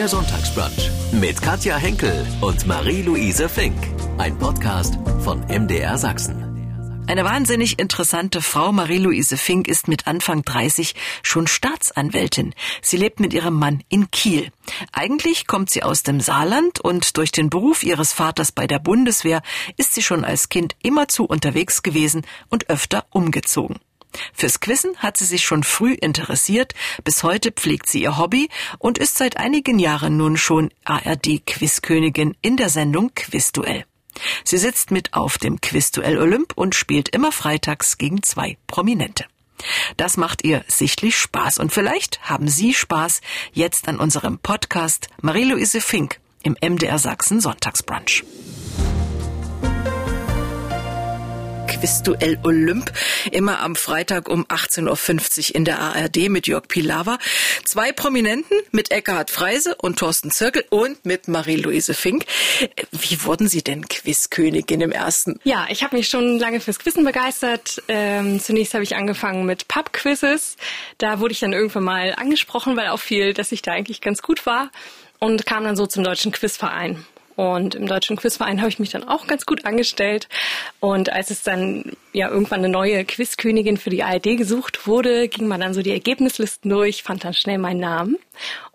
[0.00, 3.76] Der Sonntagsbrunch mit Katja Henkel und Marie-Louise Fink.
[4.16, 7.04] Ein Podcast von MDR Sachsen.
[7.06, 12.54] Eine wahnsinnig interessante Frau, Marie-Louise Fink, ist mit Anfang 30 schon Staatsanwältin.
[12.80, 14.50] Sie lebt mit ihrem Mann in Kiel.
[14.90, 19.42] Eigentlich kommt sie aus dem Saarland und durch den Beruf ihres Vaters bei der Bundeswehr
[19.76, 23.76] ist sie schon als Kind immerzu unterwegs gewesen und öfter umgezogen.
[24.34, 26.74] Fürs Quizzen hat sie sich schon früh interessiert,
[27.04, 28.48] bis heute pflegt sie ihr Hobby
[28.78, 33.84] und ist seit einigen Jahren nun schon ARD-Quizkönigin in der Sendung Quizduell.
[34.44, 39.24] Sie sitzt mit auf dem Quizduell Olymp und spielt immer freitags gegen zwei Prominente.
[39.96, 43.20] Das macht ihr sichtlich Spaß und vielleicht haben Sie Spaß
[43.52, 48.24] jetzt an unserem Podcast Marie-Louise Fink im MDR Sachsen Sonntagsbrunch.
[51.80, 52.92] Quizduell Olymp,
[53.32, 57.18] immer am Freitag um 18.50 Uhr in der ARD mit Jörg Pilawa.
[57.64, 62.26] Zwei Prominenten mit Eckhard Freise und Thorsten Zirkel und mit Marie-Louise Fink.
[62.92, 65.40] Wie wurden Sie denn Quizkönigin im ersten?
[65.44, 67.82] Ja, ich habe mich schon lange fürs Quizzen begeistert.
[67.88, 70.56] Ähm, zunächst habe ich angefangen mit Pub-Quizzes.
[70.98, 74.20] Da wurde ich dann irgendwann mal angesprochen, weil auch viel, dass ich da eigentlich ganz
[74.20, 74.70] gut war
[75.18, 77.06] und kam dann so zum Deutschen Quizverein.
[77.40, 80.28] Und im Deutschen Quizverein habe ich mich dann auch ganz gut angestellt.
[80.78, 85.46] Und als es dann ja irgendwann eine neue Quizkönigin für die ARD gesucht wurde, ging
[85.46, 88.16] man dann so die Ergebnislisten durch, fand dann schnell meinen Namen.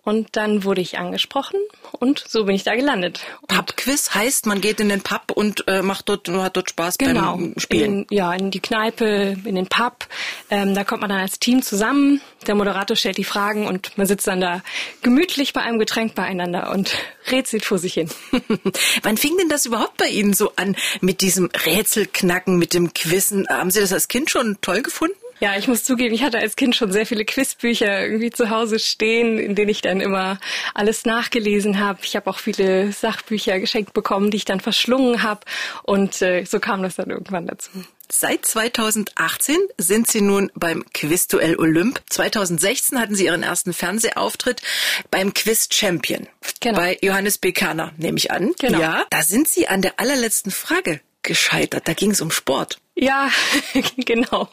[0.06, 1.58] Und dann wurde ich angesprochen
[1.90, 3.22] und so bin ich da gelandet.
[3.48, 7.36] Pub-Quiz heißt, man geht in den Pub und äh, macht dort, hat dort Spaß genau,
[7.36, 8.02] beim Spielen.
[8.02, 10.06] In, ja, in die Kneipe, in den Pub.
[10.48, 12.20] Ähm, da kommt man dann als Team zusammen.
[12.46, 14.62] Der Moderator stellt die Fragen und man sitzt dann da
[15.02, 16.96] gemütlich bei einem Getränk beieinander und
[17.32, 18.08] rätselt vor sich hin.
[19.02, 22.94] Wann fing denn das überhaupt bei Ihnen so an mit diesem Rätselknacken, mit dem
[23.26, 23.46] Quizzen?
[23.48, 25.14] Haben Sie das als Kind schon toll gefunden?
[25.38, 28.78] Ja, ich muss zugeben, ich hatte als Kind schon sehr viele Quizbücher irgendwie zu Hause
[28.78, 30.38] stehen, in denen ich dann immer
[30.72, 31.98] alles nachgelesen habe.
[32.04, 35.42] Ich habe auch viele Sachbücher geschenkt bekommen, die ich dann verschlungen habe.
[35.82, 37.68] Und äh, so kam das dann irgendwann dazu.
[38.10, 42.00] Seit 2018 sind Sie nun beim Quizduell Olymp.
[42.08, 44.62] 2016 hatten Sie Ihren ersten Fernsehauftritt
[45.10, 46.28] beim Quiz Champion.
[46.60, 46.78] Genau.
[46.78, 47.52] Bei Johannes B.
[47.52, 48.54] Kerner, nehme ich an.
[48.58, 48.80] Genau.
[48.80, 51.86] Ja, da sind Sie an der allerletzten Frage gescheitert.
[51.86, 52.78] Da ging es um Sport.
[52.98, 53.28] Ja,
[53.98, 54.48] genau.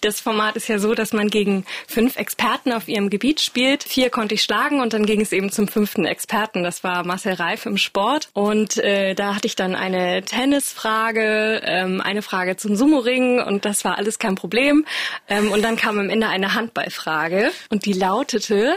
[0.00, 3.82] Das Format ist ja so, dass man gegen fünf Experten auf ihrem Gebiet spielt.
[3.82, 6.62] Vier konnte ich schlagen und dann ging es eben zum fünften Experten.
[6.62, 8.30] Das war Marcel Reif im Sport.
[8.32, 13.84] Und äh, da hatte ich dann eine Tennisfrage, ähm, eine Frage zum Sumo-Ring und das
[13.84, 14.86] war alles kein Problem.
[15.28, 18.74] Ähm, und dann kam am Ende eine Handballfrage und die lautete,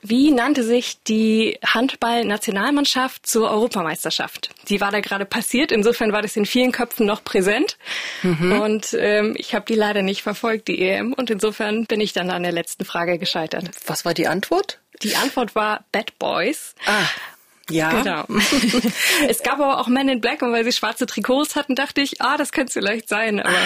[0.00, 4.48] wie nannte sich die Handball-Nationalmannschaft zur Europameisterschaft?
[4.70, 7.76] Die war da gerade passiert, insofern war das in vielen Köpfen noch präsent.
[8.22, 8.37] Mhm.
[8.38, 8.60] Mhm.
[8.60, 11.12] Und ähm, ich habe die leider nicht verfolgt, die EM.
[11.12, 13.70] Und insofern bin ich dann an der letzten Frage gescheitert.
[13.86, 14.80] Was war die Antwort?
[15.02, 16.74] Die Antwort war Bad Boys.
[16.86, 17.06] Ah.
[17.70, 17.90] Ja.
[17.90, 18.24] Genau.
[19.28, 22.20] es gab aber auch Men in Black und weil sie schwarze Trikots hatten, dachte ich,
[22.20, 23.40] ah, das könnte vielleicht sein.
[23.40, 23.56] Aber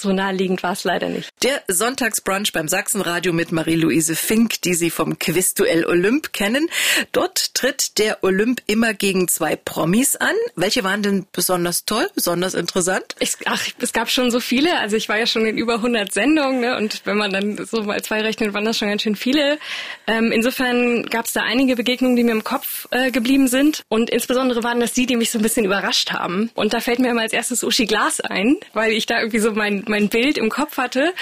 [0.00, 1.28] so naheliegend war es leider nicht.
[1.42, 6.70] Der Sonntagsbrunch beim Sachsenradio mit Marie-Louise Fink, die Sie vom Quizduell Olymp kennen.
[7.12, 10.34] Dort tritt der Olymp immer gegen zwei Promis an.
[10.56, 13.14] Welche waren denn besonders toll, besonders interessant?
[13.18, 14.78] Ich, ach, es gab schon so viele.
[14.78, 16.76] Also ich war ja schon in über 100 Sendungen ne?
[16.76, 19.58] und wenn man dann so mal zwei rechnet, waren das schon ganz schön viele.
[20.06, 24.10] Ähm, insofern gab es da einige Begegnungen, die mir im Kopf äh, geblieben sind und
[24.10, 26.50] insbesondere waren das die, die mich so ein bisschen überrascht haben.
[26.54, 29.52] Und da fällt mir immer als erstes Uschi Glas ein, weil ich da irgendwie so
[29.52, 31.12] mein mein Bild im Kopf hatte.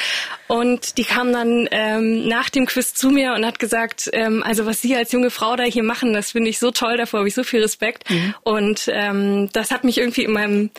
[0.46, 4.66] Und die kam dann ähm, nach dem Quiz zu mir und hat gesagt, ähm, also
[4.66, 7.28] was Sie als junge Frau da hier machen, das finde ich so toll, davor habe
[7.28, 8.08] ich so viel Respekt.
[8.10, 8.34] Mhm.
[8.42, 10.70] Und ähm, das hat mich irgendwie in meinem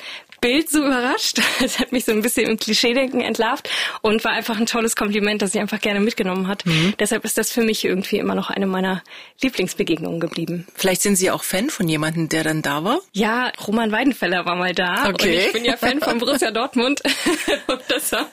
[0.42, 1.40] Bild so überrascht.
[1.62, 3.70] Es hat mich so ein bisschen im Klischeedenken entlarvt
[4.02, 6.66] und war einfach ein tolles Kompliment, das sie einfach gerne mitgenommen hat.
[6.66, 6.94] Mhm.
[6.98, 9.04] Deshalb ist das für mich irgendwie immer noch eine meiner
[9.42, 10.66] Lieblingsbegegnungen geblieben.
[10.76, 13.00] Vielleicht sind Sie auch Fan von jemandem, der dann da war?
[13.14, 15.10] Ja, Roman Weidenfeller war mal da.
[15.10, 15.12] Okay.
[15.12, 17.02] Und ich bin ja Fan von Borussia Dortmund.
[17.68, 18.30] und das war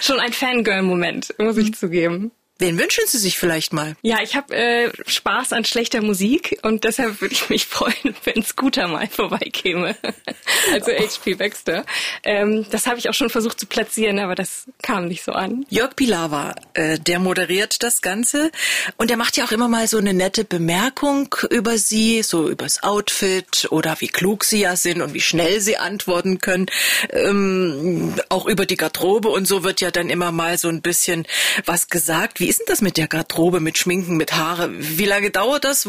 [0.00, 1.74] schon ein Fangirl-Moment, muss ich mhm.
[1.74, 2.32] zugeben.
[2.60, 3.96] Wen wünschen Sie sich vielleicht mal?
[4.02, 8.42] Ja, ich habe äh, Spaß an schlechter Musik und deshalb würde ich mich freuen, wenn
[8.42, 9.96] Scooter mal vorbeikäme.
[10.72, 11.02] also oh.
[11.02, 11.86] HP Baxter.
[12.22, 15.64] Ähm, das habe ich auch schon versucht zu platzieren, aber das kam nicht so an.
[15.70, 18.50] Jörg Pilawa, äh, der moderiert das Ganze
[18.98, 22.82] und der macht ja auch immer mal so eine nette Bemerkung über Sie, so übers
[22.82, 26.66] Outfit oder wie klug Sie ja sind und wie schnell Sie antworten können.
[27.08, 31.26] Ähm, auch über die Garderobe und so wird ja dann immer mal so ein bisschen
[31.64, 32.38] was gesagt.
[32.38, 34.70] Wie ist denn das mit der Garderobe, mit Schminken, mit Haare?
[34.72, 35.88] Wie lange dauert das?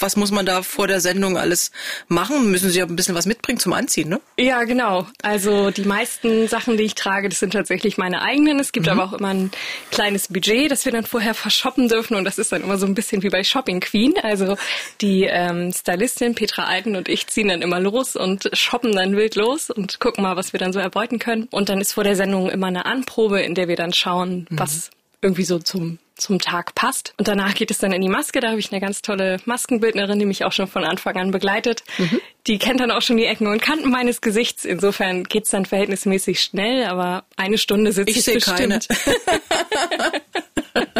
[0.00, 1.70] Was muss man da vor der Sendung alles
[2.08, 2.50] machen?
[2.50, 4.20] Müssen Sie ja ein bisschen was mitbringen zum Anziehen, ne?
[4.36, 5.06] Ja, genau.
[5.22, 8.58] Also die meisten Sachen, die ich trage, das sind tatsächlich meine eigenen.
[8.58, 8.98] Es gibt mhm.
[8.98, 9.52] aber auch immer ein
[9.92, 12.94] kleines Budget, das wir dann vorher verschoppen dürfen und das ist dann immer so ein
[12.94, 14.14] bisschen wie bei Shopping Queen.
[14.20, 14.56] Also
[15.00, 19.36] die ähm, Stylistin Petra Alten und ich ziehen dann immer los und shoppen dann wild
[19.36, 21.46] los und gucken mal, was wir dann so erbeuten können.
[21.52, 24.58] Und dann ist vor der Sendung immer eine Anprobe, in der wir dann schauen, mhm.
[24.58, 24.90] was
[25.22, 27.14] irgendwie so zum zum Tag passt.
[27.18, 28.40] Und danach geht es dann in die Maske.
[28.40, 31.82] Da habe ich eine ganz tolle Maskenbildnerin, die mich auch schon von Anfang an begleitet.
[31.98, 32.20] Mhm.
[32.46, 34.64] Die kennt dann auch schon die Ecken und Kanten meines Gesichts.
[34.64, 38.88] Insofern geht es dann verhältnismäßig schnell, aber eine Stunde sitze ich, ich bestimmt.
[38.88, 40.12] Keine.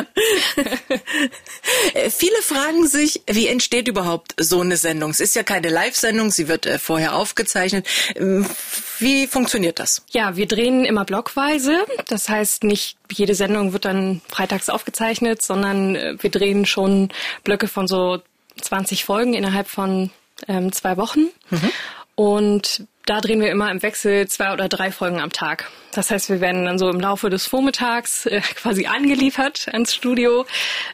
[1.95, 5.11] Äh, viele fragen sich, wie entsteht überhaupt so eine Sendung?
[5.11, 7.87] Es ist ja keine Live-Sendung, sie wird äh, vorher aufgezeichnet.
[8.17, 8.47] Ähm,
[8.99, 10.05] wie funktioniert das?
[10.11, 11.85] Ja, wir drehen immer blockweise.
[12.09, 17.11] Das heißt, nicht jede Sendung wird dann freitags aufgezeichnet, sondern äh, wir drehen schon
[17.45, 18.23] Blöcke von so
[18.61, 20.11] 20 Folgen innerhalb von
[20.49, 21.29] ähm, zwei Wochen.
[21.51, 21.73] Mhm.
[22.15, 25.71] Und da drehen wir immer im Wechsel zwei oder drei Folgen am Tag.
[25.93, 30.47] Das heißt, wir werden dann so im Laufe des Vormittags äh, quasi angeliefert ans Studio.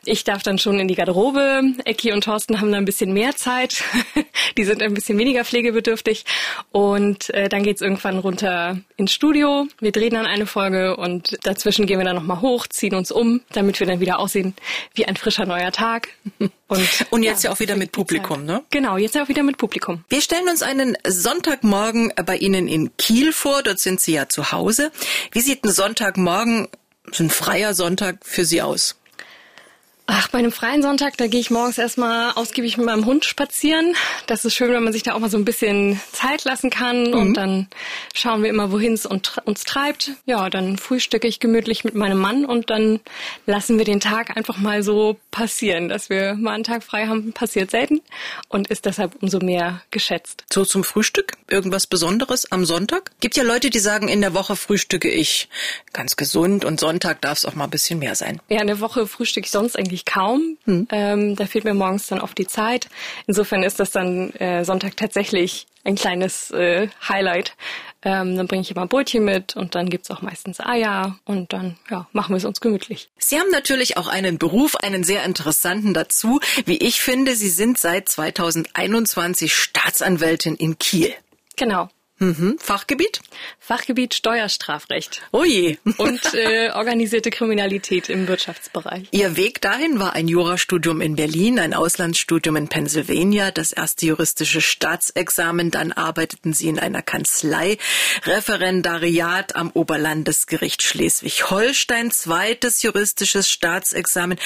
[0.04, 1.62] Ich darf dann schon in die Garderobe.
[1.84, 3.82] Ecki und Thorsten haben da ein bisschen mehr Zeit.
[4.56, 6.24] die sind ein bisschen weniger pflegebedürftig.
[6.72, 9.66] Und äh, dann geht's irgendwann runter ins Studio.
[9.80, 13.40] Wir drehen dann eine Folge und dazwischen gehen wir dann nochmal hoch, ziehen uns um,
[13.52, 14.54] damit wir dann wieder aussehen
[14.94, 16.08] wie ein frischer neuer Tag.
[16.70, 18.62] Und, und jetzt ja, ja auch wieder mit Publikum, ne?
[18.68, 20.04] Genau, jetzt ja auch wieder mit Publikum.
[20.10, 23.62] Wir stellen uns einen Sonntagmorgen bei Ihnen in Kiel vor.
[23.62, 24.87] Dort sind Sie ja zu Hause.
[25.32, 26.68] Wie sieht ein Sonntagmorgen,
[27.12, 28.96] so ein freier Sonntag für Sie aus?
[30.10, 33.94] Ach, bei einem freien Sonntag, da gehe ich morgens erstmal ausgiebig mit meinem Hund spazieren.
[34.26, 37.08] Das ist schön, wenn man sich da auch mal so ein bisschen Zeit lassen kann.
[37.08, 37.12] Mhm.
[37.12, 37.66] Und dann
[38.14, 40.12] schauen wir immer, wohin es uns treibt.
[40.24, 43.00] Ja, dann frühstücke ich gemütlich mit meinem Mann und dann
[43.44, 45.90] lassen wir den Tag einfach mal so passieren.
[45.90, 48.00] Dass wir mal einen Tag frei haben, passiert selten
[48.48, 50.42] und ist deshalb umso mehr geschätzt.
[50.50, 51.32] So zum Frühstück?
[51.50, 53.10] Irgendwas Besonderes am Sonntag?
[53.20, 55.50] Gibt ja Leute, die sagen, in der Woche frühstücke ich
[55.92, 58.40] ganz gesund und Sonntag darf es auch mal ein bisschen mehr sein.
[58.48, 60.58] Ja, in der Woche frühstücke ich sonst eigentlich eigentlich kaum.
[60.64, 60.88] Hm.
[60.90, 62.88] Ähm, da fehlt mir morgens dann oft die Zeit.
[63.26, 67.54] Insofern ist das dann äh, Sonntag tatsächlich ein kleines äh, Highlight.
[68.02, 71.76] Ähm, dann bringe ich immer Brötchen mit und dann gibt's auch meistens Eier und dann
[71.90, 73.10] ja, machen wir es uns gemütlich.
[73.18, 76.40] Sie haben natürlich auch einen Beruf, einen sehr interessanten dazu.
[76.64, 81.12] Wie ich finde, Sie sind seit 2021 Staatsanwältin in Kiel.
[81.56, 81.88] Genau.
[82.18, 82.56] Mhm.
[82.58, 83.20] Fachgebiet?
[83.60, 85.22] Fachgebiet Steuerstrafrecht.
[85.32, 85.78] Oh je.
[85.98, 89.08] Und äh, organisierte Kriminalität im Wirtschaftsbereich.
[89.12, 94.60] Ihr Weg dahin war ein Jurastudium in Berlin, ein Auslandsstudium in Pennsylvania, das erste juristische
[94.60, 97.78] Staatsexamen, dann arbeiteten Sie in einer Kanzlei,
[98.24, 104.38] Referendariat am Oberlandesgericht Schleswig-Holstein, zweites juristisches Staatsexamen.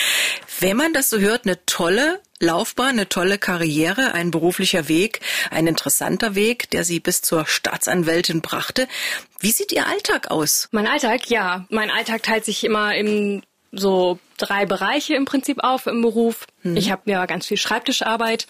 [0.60, 5.66] Wenn man das so hört, eine tolle Laufbahn, eine tolle Karriere, ein beruflicher Weg, ein
[5.66, 8.88] interessanter Weg, der Sie bis zur Staatsanwältin brachte.
[9.38, 10.68] Wie sieht Ihr Alltag aus?
[10.72, 11.66] Mein Alltag, ja.
[11.70, 16.46] Mein Alltag teilt sich immer in so drei Bereiche im Prinzip auf im Beruf.
[16.62, 16.76] Mhm.
[16.76, 18.46] Ich habe ja ganz viel Schreibtischarbeit.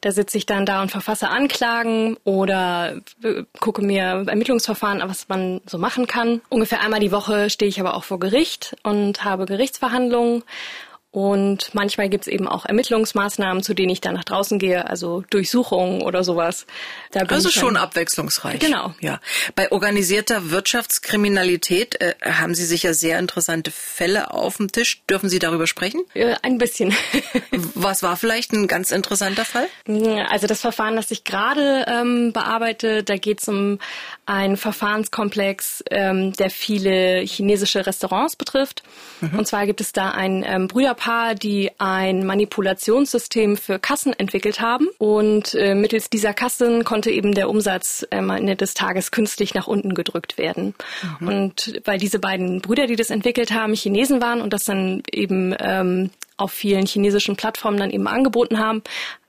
[0.00, 5.28] Da sitze ich dann da und verfasse Anklagen oder äh, gucke mir Ermittlungsverfahren an, was
[5.28, 6.42] man so machen kann.
[6.50, 10.42] Ungefähr einmal die Woche stehe ich aber auch vor Gericht und habe Gerichtsverhandlungen
[11.10, 15.24] und manchmal gibt es eben auch Ermittlungsmaßnahmen, zu denen ich dann nach draußen gehe, also
[15.30, 16.66] Durchsuchungen oder sowas.
[17.14, 18.60] also schon abwechslungsreich.
[18.60, 18.94] Genau.
[19.00, 19.18] Ja.
[19.54, 25.02] Bei organisierter Wirtschaftskriminalität äh, haben Sie sicher sehr interessante Fälle auf dem Tisch.
[25.08, 26.02] Dürfen Sie darüber sprechen?
[26.12, 26.94] Äh, ein bisschen.
[27.74, 29.66] Was war vielleicht ein ganz interessanter Fall?
[30.28, 33.78] Also das Verfahren, das ich gerade ähm, bearbeite, da geht es um
[34.26, 38.82] einen Verfahrenskomplex, ähm, der viele chinesische Restaurants betrifft.
[39.22, 39.38] Mhm.
[39.38, 44.60] Und zwar gibt es da ein ähm, Brüder Paar, die ein Manipulationssystem für Kassen entwickelt
[44.60, 44.88] haben.
[44.98, 49.66] Und äh, mittels dieser Kassen konnte eben der Umsatz am Ende des Tages künstlich nach
[49.66, 50.74] unten gedrückt werden.
[51.20, 51.28] Mhm.
[51.28, 55.54] Und weil diese beiden Brüder, die das entwickelt haben, Chinesen waren und das dann eben
[55.58, 58.82] ähm, auf vielen chinesischen Plattformen dann eben angeboten haben,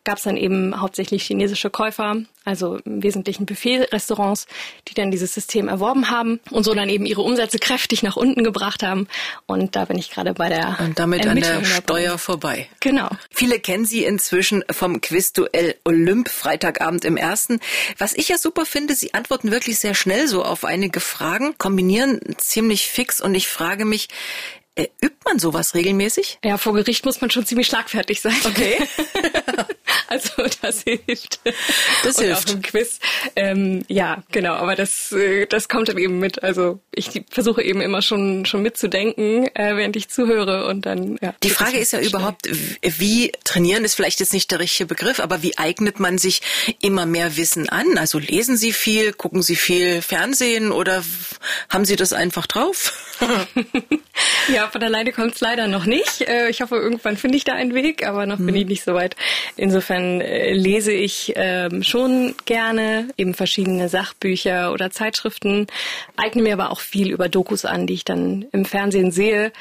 [0.10, 4.48] gab es dann eben hauptsächlich chinesische Käufer, also im Wesentlichen Buffet-Restaurants,
[4.88, 8.44] die dann dieses System erworben haben und so dann eben ihre Umsätze kräftig nach unten
[8.44, 9.08] gebracht haben.
[9.46, 12.68] Und da bin ich gerade bei der Und damit an der Steuer vorbei.
[12.80, 13.08] Genau.
[13.30, 17.60] Viele kennen Sie inzwischen vom Quizduell Olymp Freitagabend im ersten.
[18.00, 22.20] Was ich ja super finde, Sie antworten wirklich sehr schnell so auf einige Fragen, kombinieren
[22.38, 24.08] ziemlich fix und ich frage mich,
[25.02, 26.40] übt man sowas regelmäßig?
[26.44, 28.36] Ja, vor Gericht muss man schon ziemlich schlagfertig sein.
[28.46, 28.78] Okay.
[30.70, 31.40] Das hilft.
[32.04, 32.50] Das Und hilft.
[32.50, 33.00] Auch im Quiz.
[33.36, 34.54] Ähm, ja, genau.
[34.54, 36.44] Aber das, äh, das kommt dann eben mit.
[36.44, 41.18] Also ich versuche eben immer schon schon mitzudenken, äh, während ich zuhöre und dann.
[41.22, 42.10] Ja, Die Frage ist ja schnell.
[42.10, 42.48] überhaupt,
[42.82, 46.42] wie trainieren ist vielleicht jetzt nicht der richtige Begriff, aber wie eignet man sich
[46.82, 47.98] immer mehr Wissen an?
[47.98, 51.04] Also lesen Sie viel, gucken Sie viel Fernsehen oder
[51.70, 52.94] haben Sie das einfach drauf?
[54.54, 56.22] Ja, von alleine kommt es leider noch nicht.
[56.22, 58.48] Äh, Ich hoffe, irgendwann finde ich da einen Weg, aber noch Mhm.
[58.48, 59.16] bin ich nicht so weit.
[59.58, 65.68] Insofern äh, lese ich ähm, schon gerne eben verschiedene Sachbücher oder Zeitschriften,
[66.18, 69.52] eigne mir aber auch viel über Dokus an, die ich dann im Fernsehen sehe.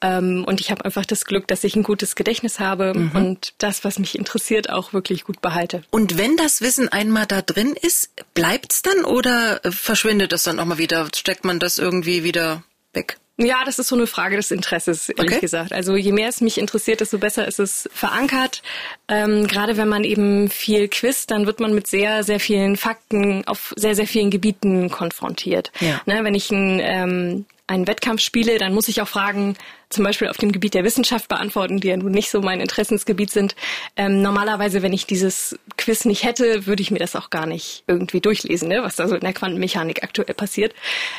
[0.00, 3.10] Ähm, Und ich habe einfach das Glück, dass ich ein gutes Gedächtnis habe Mhm.
[3.14, 5.82] und das, was mich interessiert, auch wirklich gut behalte.
[5.90, 10.64] Und wenn das Wissen einmal da drin ist, bleibt's dann oder verschwindet das dann auch
[10.64, 11.08] mal wieder?
[11.14, 12.62] Steckt man das irgendwie wieder
[12.96, 13.18] weg?
[13.38, 15.40] Ja, das ist so eine Frage des Interesses, ehrlich Okay.
[15.40, 15.72] gesagt.
[15.74, 18.62] Also je mehr es mich interessiert, desto besser ist es verankert.
[19.08, 23.46] Ähm, gerade wenn man eben viel quizt, dann wird man mit sehr, sehr vielen Fakten
[23.46, 25.70] auf sehr, sehr vielen Gebieten konfrontiert.
[25.80, 26.00] Ja.
[26.06, 29.56] Ne, wenn ich ein, ähm, einen Wettkampf spiele, dann muss ich auch Fragen
[29.88, 33.30] zum Beispiel auf dem Gebiet der Wissenschaft beantworten, die ja nun nicht so mein Interessensgebiet
[33.30, 33.54] sind.
[33.96, 37.84] Ähm, normalerweise, wenn ich dieses Quiz nicht hätte, würde ich mir das auch gar nicht
[37.86, 38.82] irgendwie durchlesen, ne?
[38.82, 40.74] was da so in der Quantenmechanik aktuell passiert.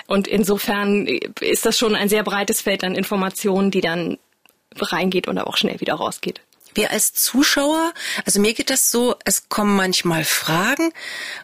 [0.08, 1.08] Und insofern
[1.42, 4.18] ist das schon ein sehr breites Feld an Informationen, die dann
[4.76, 6.42] reingeht und auch schnell wieder rausgeht.
[6.76, 7.94] Wir als Zuschauer,
[8.26, 10.92] also mir geht das so, es kommen manchmal Fragen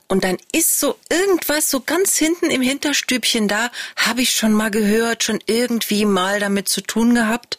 [0.08, 4.70] und dann ist so irgendwas so ganz hinten im Hinterstübchen da, habe ich schon mal
[4.72, 7.58] gehört, schon irgendwie mal damit zu tun gehabt,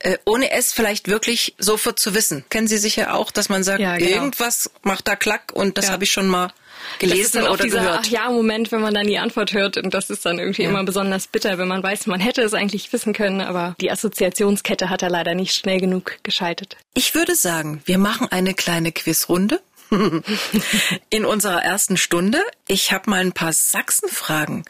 [0.00, 2.44] äh, ohne es vielleicht wirklich sofort zu wissen.
[2.48, 4.10] Kennen Sie sicher auch, dass man sagt, Ja, genau.
[4.10, 5.92] irgendwas macht da Klack und das Ja.
[5.92, 6.52] habe ich schon mal
[6.98, 8.00] gelesen oder dieser gehört.
[8.02, 10.84] Ach ja Moment, wenn man dann die Antwort hört und das ist dann irgendwie immer
[10.84, 15.02] besonders bitter, wenn man weiß, man hätte es eigentlich wissen können, aber die Assoziationskette hat
[15.02, 16.76] er leider nicht schnell genug geschaltet.
[16.94, 19.60] Ich würde sagen, wir machen eine kleine Quizrunde.
[21.10, 22.40] In unserer ersten Stunde.
[22.66, 24.64] Ich habe mal ein paar Sachsenfragen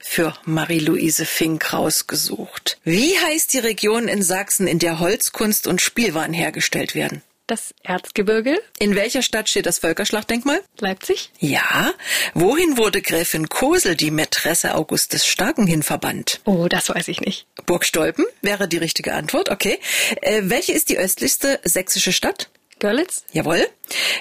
[0.00, 2.78] für Marie-Louise Fink rausgesucht.
[2.84, 7.22] Wie heißt die Region in Sachsen, in der Holzkunst und Spielwaren hergestellt werden?
[7.48, 10.62] Das Erzgebirge, In welcher Stadt steht das Völkerschlachtdenkmal?
[10.80, 11.94] Leipzig, Ja.
[12.34, 16.42] Wohin wurde Gräfin Kosel, die Mätresse Augustes Starken, hin verbannt?
[16.44, 17.46] oh, das weiß ich nicht.
[17.64, 19.80] Burg Stolpen wäre die richtige Antwort, okay.
[20.20, 22.50] Äh, welche ist die östlichste sächsische Stadt?
[22.80, 23.66] Görlitz, Jawohl.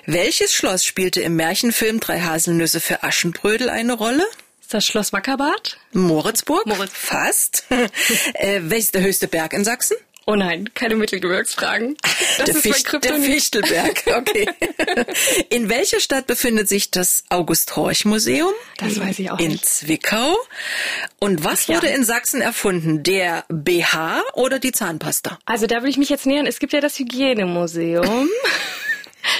[0.05, 4.25] Welches Schloss spielte im Märchenfilm Drei Haselnüsse für Aschenbrödel eine Rolle?
[4.61, 5.77] ist das Schloss Wackerbad?
[5.91, 6.65] Moritzburg?
[6.65, 6.91] Moritz.
[6.93, 7.65] Fast.
[8.35, 9.95] äh, welches ist der höchste Berg in Sachsen?
[10.29, 11.95] Oh nein, keine Mittelgebirgsfragen.
[12.01, 13.31] Das der, ist mein Ficht- der Kryptonit.
[13.31, 14.03] Fichtelberg.
[14.07, 14.49] Okay.
[15.49, 18.51] in welcher Stadt befindet sich das August-Horch-Museum?
[18.77, 19.65] Das weiß ich auch in nicht.
[19.65, 20.35] Zwickau.
[21.19, 21.75] Und was ja.
[21.75, 23.03] wurde in Sachsen erfunden?
[23.03, 25.39] Der BH oder die Zahnpasta?
[25.45, 26.45] Also da will ich mich jetzt nähern.
[26.45, 28.29] Es gibt ja das Hygienemuseum.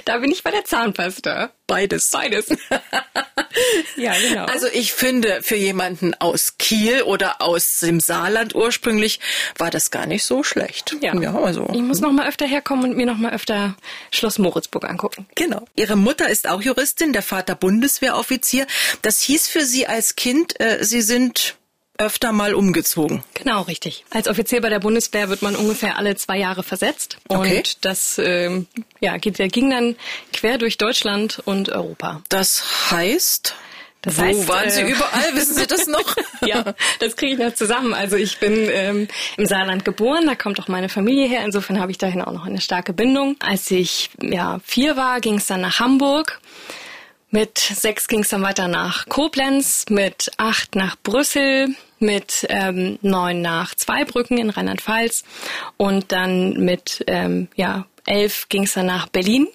[0.06, 1.51] da bin ich bei der Zahnpasta.
[1.67, 2.10] Beides.
[2.10, 2.48] Beides.
[3.98, 4.46] ja, genau.
[4.46, 9.20] Also ich finde, für jemanden aus Kiel oder aus dem Saarland ursprünglich
[9.58, 10.96] war das gar nicht so schlecht.
[11.01, 11.13] ja.
[11.13, 11.67] also.
[11.74, 13.75] Ich muss noch mal öfter herkommen und mir noch mal öfter
[14.12, 15.27] Schloss Moritzburg angucken.
[15.36, 15.65] Genau.
[15.75, 18.67] Ihre Mutter ist auch Juristin, der Vater Bundeswehroffizier.
[19.01, 21.56] Das hieß für Sie als Kind, äh, Sie sind
[21.98, 23.24] öfter mal umgezogen.
[23.34, 24.06] Genau, richtig.
[24.12, 27.18] Als Offizier bei der Bundeswehr wird man ungefähr alle zwei Jahre versetzt.
[27.27, 27.58] Okay.
[27.58, 28.68] Und das ähm,
[29.00, 29.96] ja, geht, ging dann
[30.34, 32.22] quer durch Deutschland und Europa.
[32.30, 33.56] Das heißt,
[34.01, 35.36] Das wo heißt, waren Sie äh, überall?
[35.36, 36.16] Wissen Sie das noch?
[36.46, 37.94] ja, das kriege ich noch zusammen.
[37.94, 41.44] Also ich bin ähm, im Saarland geboren, da kommt auch meine Familie her.
[41.46, 43.36] Insofern habe ich dahin auch noch eine starke Bindung.
[43.39, 46.39] Als ich ja vier war, ging es dann nach Hamburg.
[47.30, 53.42] Mit sechs ging es dann weiter nach Koblenz, mit acht nach Brüssel, mit ähm, neun
[53.42, 55.24] nach Zweibrücken in Rheinland-Pfalz
[55.77, 59.48] und dann mit ähm, ja elf ging es dann nach Berlin.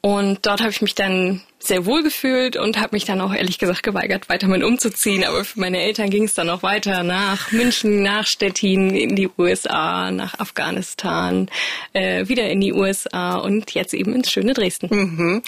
[0.00, 3.58] Und dort habe ich mich dann sehr wohl gefühlt und habe mich dann auch ehrlich
[3.58, 5.24] gesagt geweigert, weiter mit umzuziehen.
[5.24, 9.30] Aber für meine Eltern ging es dann auch weiter nach München, nach Stettin, in die
[9.38, 11.48] USA, nach Afghanistan,
[11.94, 14.88] äh, wieder in die USA und jetzt eben ins schöne Dresden.
[14.90, 15.42] Mhm.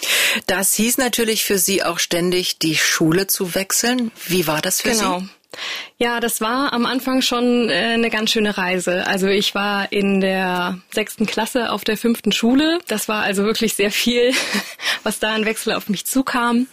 [0.47, 4.11] Das hieß natürlich für Sie auch ständig, die Schule zu wechseln.
[4.27, 5.21] Wie war das für Genau.
[5.21, 5.29] Sie?
[5.99, 9.07] Ja, das war am Anfang schon äh, eine ganz schöne Reise.
[9.07, 12.79] Also ich war in der sechsten Klasse auf der fünften Schule.
[12.87, 14.33] Das war also wirklich sehr viel,
[15.03, 16.67] was da an Wechsel auf mich zukam.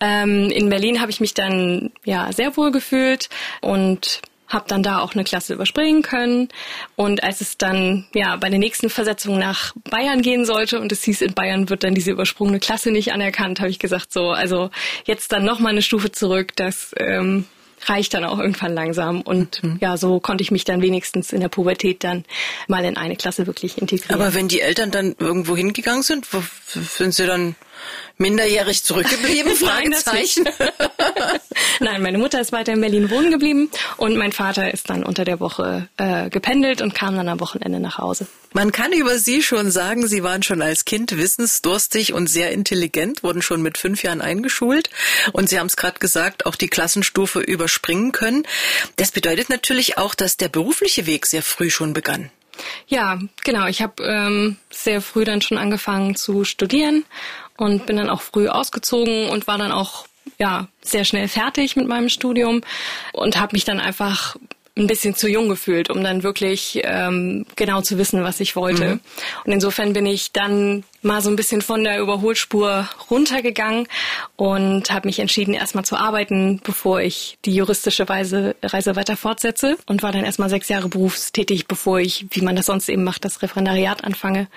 [0.00, 3.28] Ähm, in Berlin habe ich mich dann ja sehr wohl gefühlt
[3.60, 6.48] und habe dann da auch eine Klasse überspringen können.
[6.96, 11.04] Und als es dann ja bei der nächsten Versetzung nach Bayern gehen sollte und es
[11.04, 14.70] hieß, in Bayern wird dann diese übersprungene Klasse nicht anerkannt, habe ich gesagt, so, also
[15.06, 17.46] jetzt dann noch mal eine Stufe zurück, das ähm,
[17.86, 19.20] reicht dann auch irgendwann langsam.
[19.22, 19.78] Und mhm.
[19.80, 22.24] ja, so konnte ich mich dann wenigstens in der Pubertät dann
[22.68, 24.20] mal in eine Klasse wirklich integrieren.
[24.20, 27.56] Aber wenn die Eltern dann irgendwo hingegangen sind, wo sind sie dann
[28.18, 29.56] minderjährig zurückgeblieben?
[29.56, 30.44] Fragezeichen.
[30.44, 31.40] Nein,
[31.80, 35.24] Nein, meine Mutter ist weiter in Berlin wohnen geblieben und mein Vater ist dann unter
[35.24, 38.26] der Woche äh, gependelt und kam dann am Wochenende nach Hause.
[38.52, 43.22] Man kann über Sie schon sagen, Sie waren schon als Kind wissensdurstig und sehr intelligent,
[43.22, 44.90] wurden schon mit fünf Jahren eingeschult
[45.32, 48.44] und Sie haben es gerade gesagt, auch die Klassenstufe überspringen können.
[48.96, 52.30] Das bedeutet natürlich auch, dass der berufliche Weg sehr früh schon begann.
[52.88, 53.66] Ja, genau.
[53.66, 57.04] Ich habe ähm, sehr früh dann schon angefangen zu studieren
[57.60, 60.06] und bin dann auch früh ausgezogen und war dann auch
[60.38, 62.62] ja sehr schnell fertig mit meinem Studium
[63.12, 64.36] und habe mich dann einfach
[64.76, 68.84] ein bisschen zu jung gefühlt, um dann wirklich ähm, genau zu wissen, was ich wollte.
[68.84, 69.00] Mhm.
[69.44, 73.88] Und insofern bin ich dann mal so ein bisschen von der Überholspur runtergegangen
[74.36, 79.76] und habe mich entschieden, erstmal zu arbeiten, bevor ich die juristische Weise, Reise weiter fortsetze
[79.86, 83.24] und war dann erstmal sechs Jahre berufstätig, bevor ich, wie man das sonst eben macht,
[83.24, 84.48] das Referendariat anfange.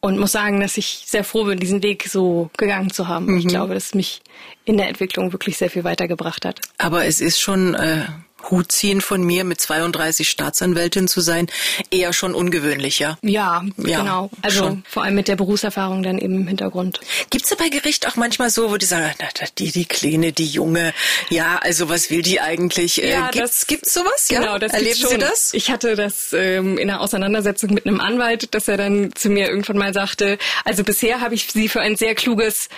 [0.00, 3.26] Und muss sagen, dass ich sehr froh bin, diesen Weg so gegangen zu haben.
[3.26, 3.38] Mhm.
[3.38, 4.20] Ich glaube, dass mich
[4.64, 6.60] in der Entwicklung wirklich sehr viel weitergebracht hat.
[6.78, 8.04] Aber es ist schon äh,
[8.50, 11.46] Hut ziehen von mir, mit 32 Staatsanwältin zu sein,
[11.90, 13.18] eher schon ungewöhnlich, ja?
[13.22, 14.30] Ja, ja genau.
[14.42, 14.84] Also schon.
[14.88, 17.00] vor allem mit der Berufserfahrung dann eben im Hintergrund.
[17.30, 19.26] Gibt's da bei Gericht auch manchmal so, wo die sagen, na,
[19.58, 20.94] die, die Kleine, die Junge,
[21.28, 23.02] ja, also was will die eigentlich?
[23.02, 24.26] Äh, ja, gibt's, das gibt's sowas?
[24.28, 24.58] Genau, ja?
[24.58, 25.10] das Erleben schon.
[25.10, 25.54] Sie das?
[25.54, 29.48] Ich hatte das ähm, in einer Auseinandersetzung mit einem Anwalt, dass er dann zu mir
[29.48, 32.68] irgendwann mal sagte, also bisher habe ich sie für ein sehr kluges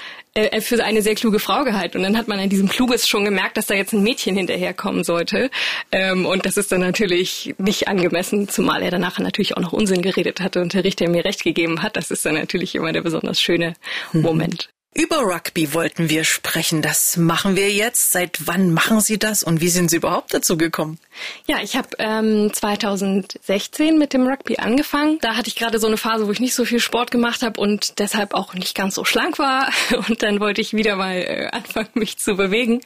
[0.46, 1.98] äh, für eine sehr kluge Frau gehalten.
[1.98, 5.04] Und dann hat man an diesem Kluges schon gemerkt, dass da jetzt ein Mädchen hinterherkommen
[5.04, 5.50] sollte.
[5.92, 10.02] Ähm, und das ist dann natürlich nicht angemessen, zumal er danach natürlich auch noch Unsinn
[10.02, 11.96] geredet hatte und der Richter mir recht gegeben hat.
[11.96, 13.74] Das ist dann natürlich immer der besonders schöne
[14.12, 14.22] mhm.
[14.22, 14.70] Moment.
[14.94, 16.80] Über Rugby wollten wir sprechen.
[16.82, 18.10] Das machen wir jetzt.
[18.10, 20.98] Seit wann machen Sie das und wie sind Sie überhaupt dazu gekommen?
[21.46, 25.18] Ja, ich habe ähm, 2016 mit dem Rugby angefangen.
[25.20, 27.60] Da hatte ich gerade so eine Phase, wo ich nicht so viel Sport gemacht habe
[27.60, 29.70] und deshalb auch nicht ganz so schlank war.
[30.08, 32.80] Und dann wollte ich wieder mal äh, anfangen, mich zu bewegen.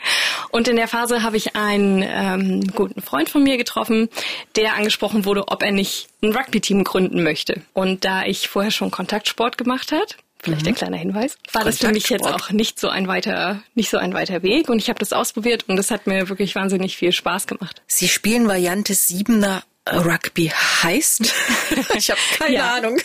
[0.50, 4.08] Und in der Phase habe ich einen ähm, guten Freund von mir getroffen,
[4.56, 7.62] der angesprochen wurde, ob er nicht ein Rugby-Team gründen möchte.
[7.72, 10.68] Und da ich vorher schon Kontaktsport gemacht hat, Vielleicht mhm.
[10.68, 11.38] ein kleiner Hinweis.
[11.52, 14.68] War das für mich jetzt auch nicht so ein weiter, nicht so ein weiter Weg.
[14.68, 17.80] Und ich habe das ausprobiert und das hat mir wirklich wahnsinnig viel Spaß gemacht.
[17.86, 21.34] Sie spielen Variante Siebener Rugby heißt?
[21.96, 22.98] ich habe keine ja, Ahnung.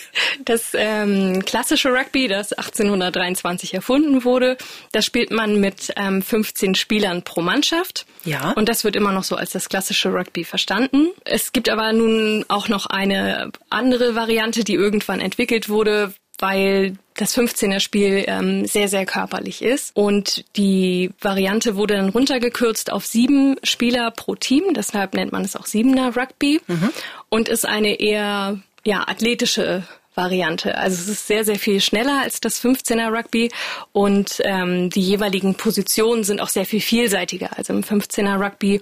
[0.46, 4.58] Das ähm, klassische Rugby, das 1823 erfunden wurde,
[4.92, 8.06] das spielt man mit ähm, 15 Spielern pro Mannschaft.
[8.26, 8.52] Ja.
[8.52, 11.10] Und das wird immer noch so als das klassische Rugby verstanden.
[11.26, 17.36] Es gibt aber nun auch noch eine andere Variante, die irgendwann entwickelt wurde, weil das
[17.36, 19.96] 15er Spiel ähm, sehr, sehr körperlich ist.
[19.96, 24.74] Und die Variante wurde dann runtergekürzt auf sieben Spieler pro Team.
[24.76, 26.62] Deshalb nennt man es auch Siebener Rugby.
[26.68, 26.90] Mhm.
[27.30, 29.84] Und ist eine eher ja, athletische
[30.18, 30.78] Variante.
[30.78, 33.52] Also es ist sehr, sehr viel schneller als das 15er Rugby
[33.92, 37.56] und ähm, die jeweiligen Positionen sind auch sehr viel vielseitiger.
[37.56, 38.82] Also im 15er Rugby,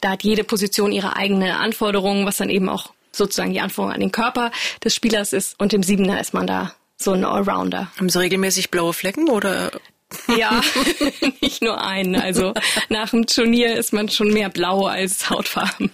[0.00, 4.00] da hat jede Position ihre eigene Anforderungen, was dann eben auch sozusagen die Anforderung an
[4.00, 4.52] den Körper
[4.84, 5.58] des Spielers ist.
[5.58, 7.90] Und im Siebener ist man da so ein Allrounder.
[7.96, 9.70] Haben Sie regelmäßig blaue Flecken oder?
[10.36, 10.60] Ja,
[11.40, 12.16] nicht nur einen.
[12.16, 12.54] Also
[12.88, 15.90] nach dem Turnier ist man schon mehr blau als Hautfarben.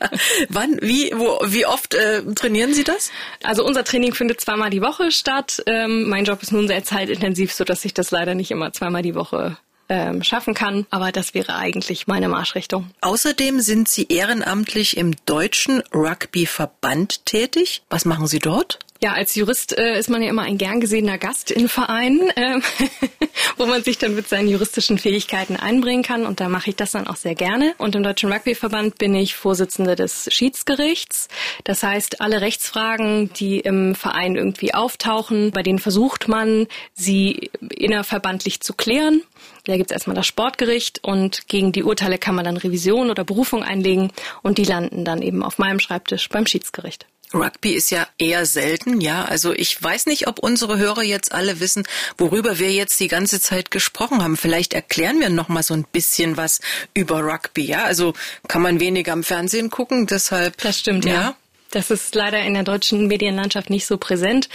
[0.48, 3.10] Wann, wie, wo, wie oft äh, trainieren Sie das?
[3.42, 5.62] Also unser Training findet zweimal die Woche statt.
[5.66, 9.02] Ähm, mein Job ist nun sehr zeitintensiv, so dass ich das leider nicht immer zweimal
[9.02, 9.56] die Woche
[9.88, 10.86] ähm, schaffen kann.
[10.90, 12.90] Aber das wäre eigentlich meine Marschrichtung.
[13.00, 17.82] Außerdem sind Sie ehrenamtlich im Deutschen Rugby-Verband tätig.
[17.90, 18.78] Was machen Sie dort?
[19.02, 22.60] Ja, als Jurist äh, ist man ja immer ein gern gesehener Gast in Vereinen, äh,
[23.56, 26.24] wo man sich dann mit seinen juristischen Fähigkeiten einbringen kann.
[26.24, 27.74] Und da mache ich das dann auch sehr gerne.
[27.78, 31.26] Und im Deutschen Rugbyverband bin ich Vorsitzende des Schiedsgerichts.
[31.64, 38.60] Das heißt, alle Rechtsfragen, die im Verein irgendwie auftauchen, bei denen versucht man, sie innerverbandlich
[38.60, 39.22] zu klären.
[39.64, 43.64] Da gibt's erstmal das Sportgericht und gegen die Urteile kann man dann Revision oder Berufung
[43.64, 44.12] einlegen
[44.42, 47.08] und die landen dann eben auf meinem Schreibtisch beim Schiedsgericht.
[47.34, 49.24] Rugby ist ja eher selten, ja.
[49.24, 51.84] Also ich weiß nicht, ob unsere Hörer jetzt alle wissen,
[52.18, 54.36] worüber wir jetzt die ganze Zeit gesprochen haben.
[54.36, 56.60] Vielleicht erklären wir noch mal so ein bisschen was
[56.94, 57.84] über Rugby, ja.
[57.84, 58.14] Also
[58.48, 60.56] kann man weniger am Fernsehen gucken, deshalb.
[60.58, 61.12] Das stimmt, ja.
[61.12, 61.36] ja.
[61.72, 64.48] Das ist leider in der deutschen Medienlandschaft nicht so präsent.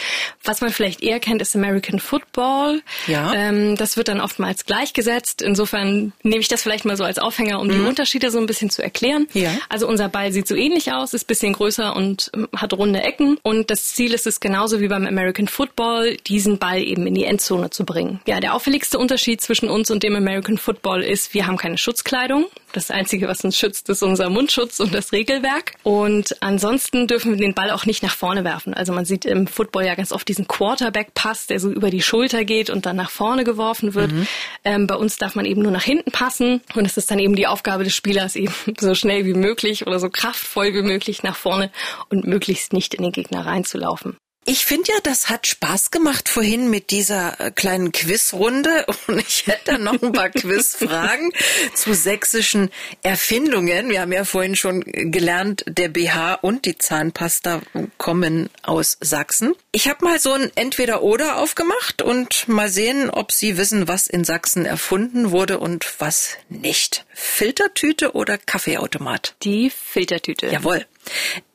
[0.44, 2.82] Was man vielleicht eher kennt, ist American Football.
[3.08, 3.34] Ja.
[3.34, 5.42] Ähm, das wird dann oftmals gleichgesetzt.
[5.42, 7.72] Insofern nehme ich das vielleicht mal so als Aufhänger, um mhm.
[7.72, 9.28] die Unterschiede so ein bisschen zu erklären.
[9.34, 9.52] Ja.
[9.68, 13.38] Also unser Ball sieht so ähnlich aus, ist bisschen größer und ähm, hat runde Ecken.
[13.42, 17.26] Und das Ziel ist es genauso wie beim American Football, diesen Ball eben in die
[17.26, 18.22] Endzone zu bringen.
[18.28, 22.46] Ja, der auffälligste Unterschied zwischen uns und dem American Football ist, wir haben keine Schutzkleidung.
[22.74, 25.74] Das Einzige, was uns schützt, ist unser Mundschutz und das Regelwerk.
[25.84, 28.74] Und ansonsten dürfen wir den Ball auch nicht nach vorne werfen.
[28.74, 32.44] Also man sieht im Football ja ganz oft diesen Quarterback-Pass, der so über die Schulter
[32.44, 34.12] geht und dann nach vorne geworfen wird.
[34.12, 34.28] Mhm.
[34.66, 36.62] Ähm, bei uns darf man eben nur nach hinten passen.
[36.76, 40.00] Und es ist dann eben die Aufgabe des Spielers, eben so schnell wie möglich oder
[40.00, 41.72] so kraftvoll wie möglich nach vorne
[42.10, 44.18] und möglichst nicht in den Gegner reinzulaufen.
[44.50, 49.46] Ich finde ja, das hat Spaß gemacht vorhin mit dieser äh, kleinen Quizrunde und ich
[49.46, 51.34] hätte noch ein paar Quizfragen
[51.76, 52.70] zu sächsischen
[53.04, 53.90] Erfindungen.
[53.90, 57.62] Wir haben ja vorhin schon gelernt, der BH und die Zahnpasta
[57.98, 59.54] kommen aus Sachsen.
[59.74, 64.24] Ich habe mal so ein Entweder-Oder aufgemacht und mal sehen, ob Sie wissen, was in
[64.24, 67.06] Sachsen erfunden wurde und was nicht.
[67.14, 69.36] Filtertüte oder Kaffeeautomat?
[69.44, 70.48] Die Filtertüte.
[70.48, 70.86] Jawohl.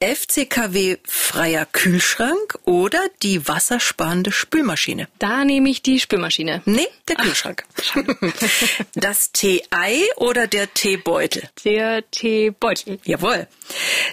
[0.01, 5.09] FCKW freier Kühlschrank oder die wassersparende Spülmaschine?
[5.19, 6.63] Da nehme ich die Spülmaschine.
[6.65, 7.65] Nee, der Kühlschrank.
[7.95, 7.97] Ach,
[8.95, 11.49] das Tee-Ei oder der Teebeutel?
[11.65, 12.99] Der Teebeutel.
[13.05, 13.47] Jawohl.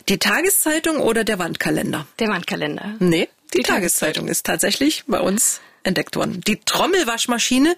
[0.08, 2.08] Die Tageszeitung oder der Wandkalender?
[2.19, 2.95] Der Wandkalender.
[2.99, 6.41] Nee, die, die Tageszeitung ist tatsächlich bei uns entdeckt worden.
[6.41, 7.75] Die Trommelwaschmaschine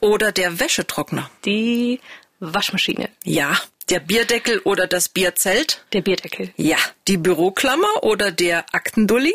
[0.00, 1.30] oder der Wäschetrockner?
[1.44, 2.00] Die
[2.40, 3.08] Waschmaschine.
[3.24, 3.58] Ja,
[3.90, 5.84] der Bierdeckel oder das Bierzelt?
[5.92, 6.52] Der Bierdeckel.
[6.56, 6.76] Ja.
[7.06, 9.34] Die Büroklammer oder der Aktendulli?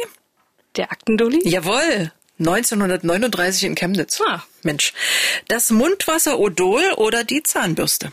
[0.75, 1.41] Der Aktendulli?
[1.47, 2.11] Jawohl.
[2.39, 4.19] 1939 in Chemnitz.
[4.21, 4.43] Ah.
[4.63, 4.93] Mensch.
[5.47, 8.11] Das Mundwasser Odol oder die Zahnbürste?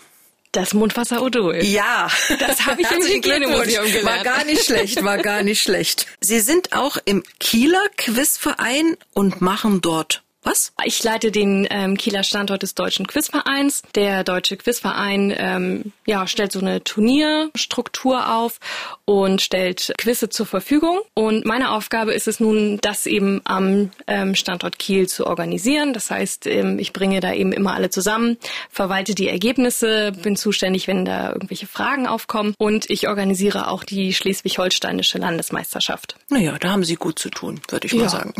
[0.52, 1.62] Das Mundwasser Odol.
[1.62, 4.04] Ja, das habe ich im Hygienemuseum gelernt.
[4.04, 6.06] War gar nicht schlecht, war gar nicht schlecht.
[6.20, 10.72] Sie sind auch im Kieler Quizverein und machen dort was?
[10.84, 13.82] Ich leite den ähm, Kieler Standort des Deutschen Quizvereins.
[13.94, 18.58] Der Deutsche Quizverein ähm, ja, stellt so eine Turnierstruktur auf
[19.04, 21.00] und stellt Quizze zur Verfügung.
[21.14, 25.92] Und meine Aufgabe ist es nun, das eben am ähm, Standort Kiel zu organisieren.
[25.92, 28.38] Das heißt, ähm, ich bringe da eben immer alle zusammen,
[28.70, 34.14] verwalte die Ergebnisse, bin zuständig, wenn da irgendwelche Fragen aufkommen und ich organisiere auch die
[34.14, 36.16] schleswig-holsteinische Landesmeisterschaft.
[36.28, 38.02] Naja, da haben Sie gut zu tun, würde ich ja.
[38.02, 38.34] mal sagen.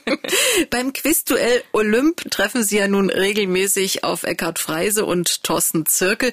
[0.70, 6.32] Beim Quiz Quizduell Olymp treffen Sie ja nun regelmäßig auf Eckhard Freise und Thorsten Zirkel.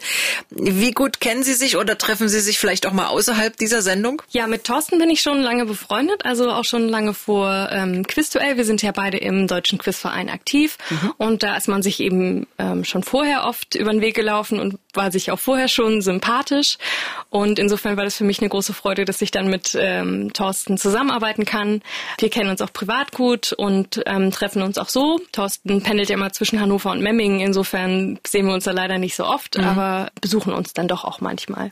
[0.49, 4.21] Wie gut kennen Sie sich oder treffen Sie sich vielleicht auch mal außerhalb dieser Sendung?
[4.29, 8.55] Ja, mit Thorsten bin ich schon lange befreundet, also auch schon lange vor ähm, Quizduell.
[8.55, 11.13] Wir sind ja beide im Deutschen Quizverein aktiv mhm.
[11.17, 14.79] und da ist man sich eben ähm, schon vorher oft über den Weg gelaufen und
[14.97, 16.77] war sich auch vorher schon sympathisch.
[17.29, 20.77] Und insofern war das für mich eine große Freude, dass ich dann mit ähm, Thorsten
[20.77, 21.81] zusammenarbeiten kann.
[22.19, 25.21] Wir kennen uns auch privat gut und ähm, treffen uns auch so.
[25.31, 27.39] Thorsten pendelt ja immer zwischen Hannover und Memmingen.
[27.39, 29.63] Insofern sehen wir uns da leider nicht so oft, mhm.
[29.63, 31.71] aber besuchen uns dann doch auch manchmal.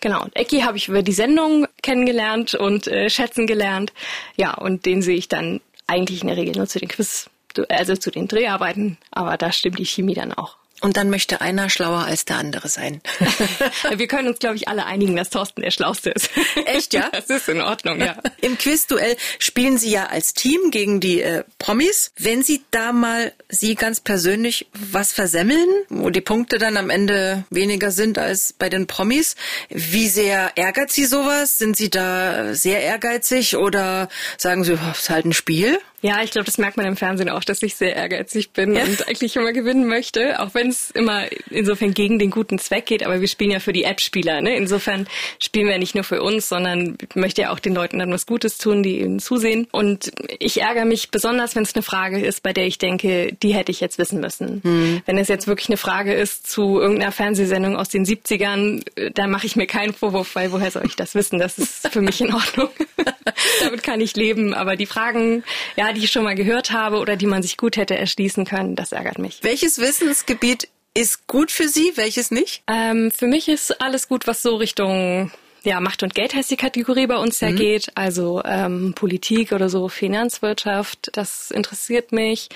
[0.00, 0.22] Genau.
[0.22, 3.92] Und Ecki habe ich über die Sendung kennengelernt und äh, schätzen gelernt.
[4.36, 7.28] Ja, und den sehe ich dann eigentlich in der Regel nur zu den Quiz,
[7.68, 8.98] also zu den Dreharbeiten.
[9.10, 10.56] Aber da stimmt die Chemie dann auch.
[10.82, 13.00] Und dann möchte einer schlauer als der andere sein.
[13.96, 16.28] Wir können uns, glaube ich, alle einigen, dass Thorsten der Schlauste ist.
[16.66, 17.08] Echt, ja?
[17.12, 18.16] Das ist in Ordnung, ja.
[18.40, 22.10] Im Quizduell spielen Sie ja als Team gegen die äh, Promis.
[22.18, 27.44] Wenn Sie da mal Sie ganz persönlich was versemmeln, wo die Punkte dann am Ende
[27.48, 29.36] weniger sind als bei den Promis,
[29.68, 31.58] wie sehr ärgert Sie sowas?
[31.58, 35.78] Sind Sie da sehr ehrgeizig oder sagen Sie, es ist halt ein Spiel?
[36.02, 38.82] Ja, ich glaube, das merkt man im Fernsehen auch, dass ich sehr ehrgeizig bin ja.
[38.82, 43.06] und eigentlich immer gewinnen möchte, auch wenn es immer insofern gegen den guten Zweck geht.
[43.06, 44.40] Aber wir spielen ja für die App-Spieler.
[44.40, 44.56] Ne?
[44.56, 45.06] Insofern
[45.38, 48.58] spielen wir nicht nur für uns, sondern möchte ja auch den Leuten dann was Gutes
[48.58, 49.68] tun, die ihnen zusehen.
[49.70, 50.10] Und
[50.40, 53.70] ich ärgere mich besonders, wenn es eine Frage ist, bei der ich denke, die hätte
[53.70, 54.60] ich jetzt wissen müssen.
[54.64, 55.02] Hm.
[55.06, 58.82] Wenn es jetzt wirklich eine Frage ist zu irgendeiner Fernsehsendung aus den 70ern,
[59.14, 61.38] da mache ich mir keinen Vorwurf, weil woher soll ich das wissen?
[61.38, 62.70] Das ist für mich in Ordnung.
[63.62, 64.52] Damit kann ich leben.
[64.52, 65.44] Aber die Fragen,
[65.76, 68.76] ja, die ich schon mal gehört habe oder die man sich gut hätte erschließen können,
[68.76, 69.38] das ärgert mich.
[69.42, 72.62] Welches Wissensgebiet ist gut für Sie, welches nicht?
[72.66, 75.30] Ähm, für mich ist alles gut, was so Richtung
[75.64, 77.56] ja, Macht und Geld heißt die Kategorie bei uns ja mhm.
[77.56, 77.96] geht.
[77.96, 82.48] Also ähm, Politik oder so, Finanzwirtschaft, das interessiert mich.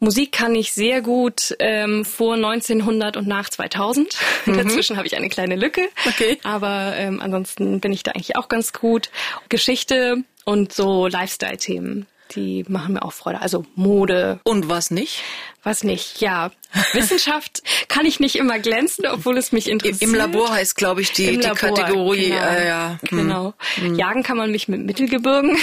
[0.00, 4.16] Musik kann ich sehr gut ähm, vor 1900 und nach 2000.
[4.46, 4.56] Mhm.
[4.56, 5.88] Dazwischen habe ich eine kleine Lücke.
[6.06, 6.38] Okay.
[6.42, 9.10] Aber ähm, ansonsten bin ich da eigentlich auch ganz gut.
[9.48, 13.40] Geschichte und so Lifestyle-Themen die machen mir auch Freude.
[13.40, 14.40] Also Mode.
[14.44, 15.22] Und was nicht?
[15.62, 16.50] Was nicht, ja.
[16.92, 20.02] Wissenschaft kann ich nicht immer glänzen, obwohl es mich interessiert.
[20.02, 22.30] Im Labor heißt, glaube ich, die, die Kategorie.
[22.30, 22.42] Genau.
[22.42, 22.98] Äh, ja.
[23.08, 23.18] Hm.
[23.18, 23.54] genau.
[23.74, 23.94] Hm.
[23.94, 25.56] Jagen kann man mich mit Mittelgebirgen.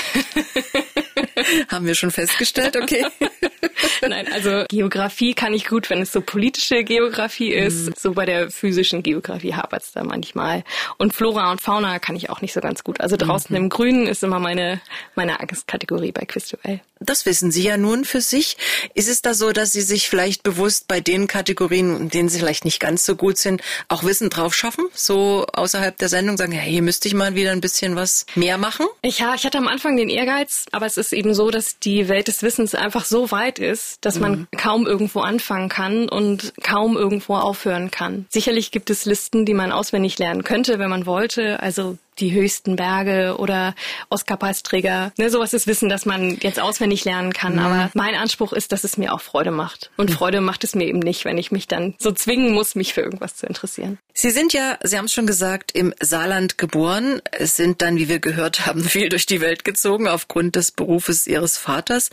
[1.69, 3.05] Haben wir schon festgestellt, okay.
[4.07, 7.87] Nein, also Geografie kann ich gut, wenn es so politische Geografie ist.
[7.87, 7.93] Mhm.
[7.97, 10.63] So bei der physischen Geografie hapert es da manchmal.
[10.97, 13.01] Und Flora und Fauna kann ich auch nicht so ganz gut.
[13.01, 13.63] Also draußen mhm.
[13.63, 14.81] im Grünen ist immer meine,
[15.15, 16.81] meine Angstkategorie bei Quizduell.
[17.01, 18.57] Das wissen Sie ja nun für sich.
[18.93, 22.39] Ist es da so, dass Sie sich vielleicht bewusst bei den Kategorien, in denen Sie
[22.39, 24.87] vielleicht nicht ganz so gut sind, auch Wissen drauf schaffen?
[24.93, 28.57] So außerhalb der Sendung sagen, ja, hier müsste ich mal wieder ein bisschen was mehr
[28.57, 28.85] machen?
[29.01, 32.07] Ich, ja, ich hatte am Anfang den Ehrgeiz, aber es ist eben so, dass die
[32.07, 34.47] Welt des Wissens einfach so weit ist, dass man mhm.
[34.57, 38.25] kaum irgendwo anfangen kann und kaum irgendwo aufhören kann.
[38.29, 41.59] Sicherlich gibt es Listen, die man auswendig lernen könnte, wenn man wollte.
[41.61, 43.75] Also die höchsten Berge oder
[44.09, 45.11] Oscar-Preisträger.
[45.17, 47.53] Ne, sowas ist Wissen, das man jetzt auswendig lernen kann.
[47.53, 47.59] Mhm.
[47.59, 49.91] Aber mein Anspruch ist, dass es mir auch Freude macht.
[49.97, 50.13] Und mhm.
[50.13, 53.01] Freude macht es mir eben nicht, wenn ich mich dann so zwingen muss, mich für
[53.01, 53.97] irgendwas zu interessieren.
[54.13, 58.07] Sie sind ja, Sie haben es schon gesagt, im Saarland geboren, Es sind dann, wie
[58.07, 62.09] wir gehört haben, viel durch die Welt gezogen aufgrund des Berufes Ihres Vaters.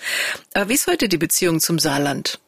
[0.55, 2.41] Aber wie ist heute die Beziehung zum Saarland?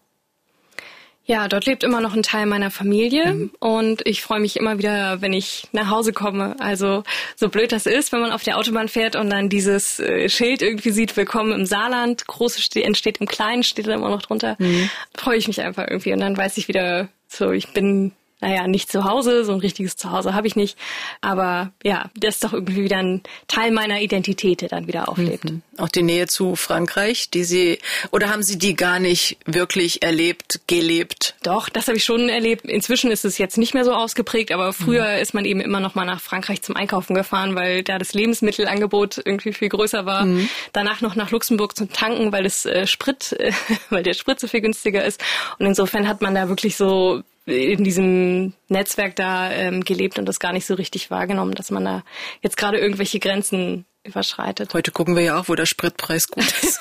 [1.27, 3.51] Ja, dort lebt immer noch ein Teil meiner Familie mhm.
[3.59, 6.57] und ich freue mich immer wieder, wenn ich nach Hause komme.
[6.59, 7.03] Also
[7.35, 10.61] so blöd das ist, wenn man auf der Autobahn fährt und dann dieses äh, Schild
[10.61, 14.91] irgendwie sieht, willkommen im Saarland, große entsteht im Kleinen, steht da immer noch drunter, mhm.
[15.17, 18.91] freue ich mich einfach irgendwie und dann weiß ich wieder, so ich bin naja, nicht
[18.91, 20.77] zu Hause, so ein richtiges Zuhause habe ich nicht.
[21.21, 25.45] Aber ja, das ist doch irgendwie wieder ein Teil meiner Identität, der dann wieder auflebt.
[25.45, 25.63] Mhm.
[25.79, 27.79] Auch die Nähe zu Frankreich, die Sie,
[28.11, 31.37] oder haben Sie die gar nicht wirklich erlebt, gelebt?
[31.43, 32.67] Doch, das habe ich schon erlebt.
[32.67, 35.23] Inzwischen ist es jetzt nicht mehr so ausgeprägt, aber früher mhm.
[35.23, 39.23] ist man eben immer noch mal nach Frankreich zum Einkaufen gefahren, weil da das Lebensmittelangebot
[39.25, 40.27] irgendwie viel größer war.
[40.27, 40.51] Mhm.
[40.73, 43.53] Danach noch nach Luxemburg zum Tanken, weil es äh, Sprit, äh,
[43.91, 45.23] weil der Sprit so viel günstiger ist.
[45.59, 50.41] Und insofern hat man da wirklich so in diesem Netzwerk da ähm, gelebt und das
[50.41, 52.05] gar nicht so richtig wahrgenommen, dass man da
[52.41, 54.73] jetzt gerade irgendwelche Grenzen überschreitet.
[54.75, 56.81] Heute gucken wir ja auch, wo der Spritpreis gut ist.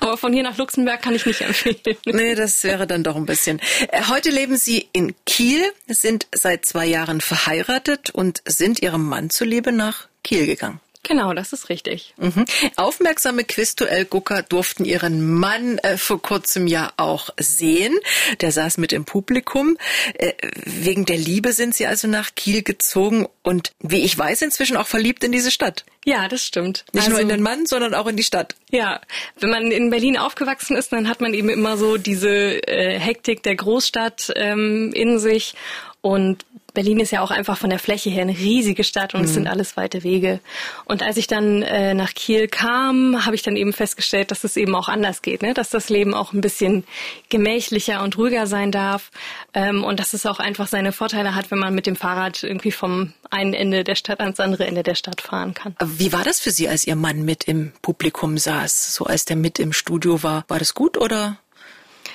[0.00, 1.96] Aber von hier nach Luxemburg kann ich nicht empfehlen.
[2.06, 3.60] Nee, das wäre dann doch ein bisschen.
[3.88, 9.30] Äh, heute leben Sie in Kiel, sind seit zwei Jahren verheiratet und sind Ihrem Mann
[9.30, 10.80] zuliebe nach Kiel gegangen.
[11.04, 12.14] Genau, das ist richtig.
[12.16, 12.44] Mhm.
[12.76, 17.98] Aufmerksame Quizduell-Gucker durften ihren Mann äh, vor kurzem ja auch sehen.
[18.40, 19.76] Der saß mit im Publikum.
[20.14, 20.32] Äh,
[20.64, 24.86] wegen der Liebe sind sie also nach Kiel gezogen und wie ich weiß, inzwischen auch
[24.86, 25.84] verliebt in diese Stadt.
[26.04, 26.84] Ja, das stimmt.
[26.92, 28.54] Nicht also, nur in den Mann, sondern auch in die Stadt.
[28.70, 29.00] Ja,
[29.40, 33.42] wenn man in Berlin aufgewachsen ist, dann hat man eben immer so diese äh, Hektik
[33.42, 35.54] der Großstadt ähm, in sich
[36.00, 39.26] und Berlin ist ja auch einfach von der Fläche her eine riesige Stadt und mhm.
[39.26, 40.40] es sind alles weite Wege.
[40.84, 44.56] Und als ich dann äh, nach Kiel kam, habe ich dann eben festgestellt, dass es
[44.56, 45.54] eben auch anders geht, ne?
[45.54, 46.84] dass das Leben auch ein bisschen
[47.28, 49.10] gemächlicher und ruhiger sein darf
[49.54, 52.72] ähm, und dass es auch einfach seine Vorteile hat, wenn man mit dem Fahrrad irgendwie
[52.72, 55.74] vom einen Ende der Stadt ans andere Ende der Stadt fahren kann.
[55.84, 59.36] Wie war das für Sie, als Ihr Mann mit im Publikum saß, so als der
[59.36, 60.44] mit im Studio war?
[60.48, 61.38] War das gut oder?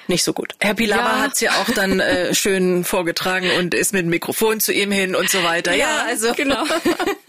[0.09, 0.53] Nicht so gut.
[0.59, 1.21] Herr Pilawa ja.
[1.21, 4.91] hat es ja auch dann äh, schön vorgetragen und ist mit dem Mikrofon zu ihm
[4.91, 5.73] hin und so weiter.
[5.73, 6.63] Ja, ja also genau.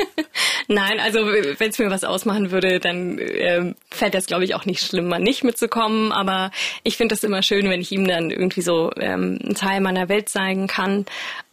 [0.68, 4.66] Nein, also wenn es mir was ausmachen würde, dann äh, fällt das, glaube ich, auch
[4.66, 6.12] nicht schlimm, mal nicht mitzukommen.
[6.12, 6.50] Aber
[6.82, 10.08] ich finde das immer schön, wenn ich ihm dann irgendwie so ähm, einen Teil meiner
[10.08, 11.06] Welt zeigen kann.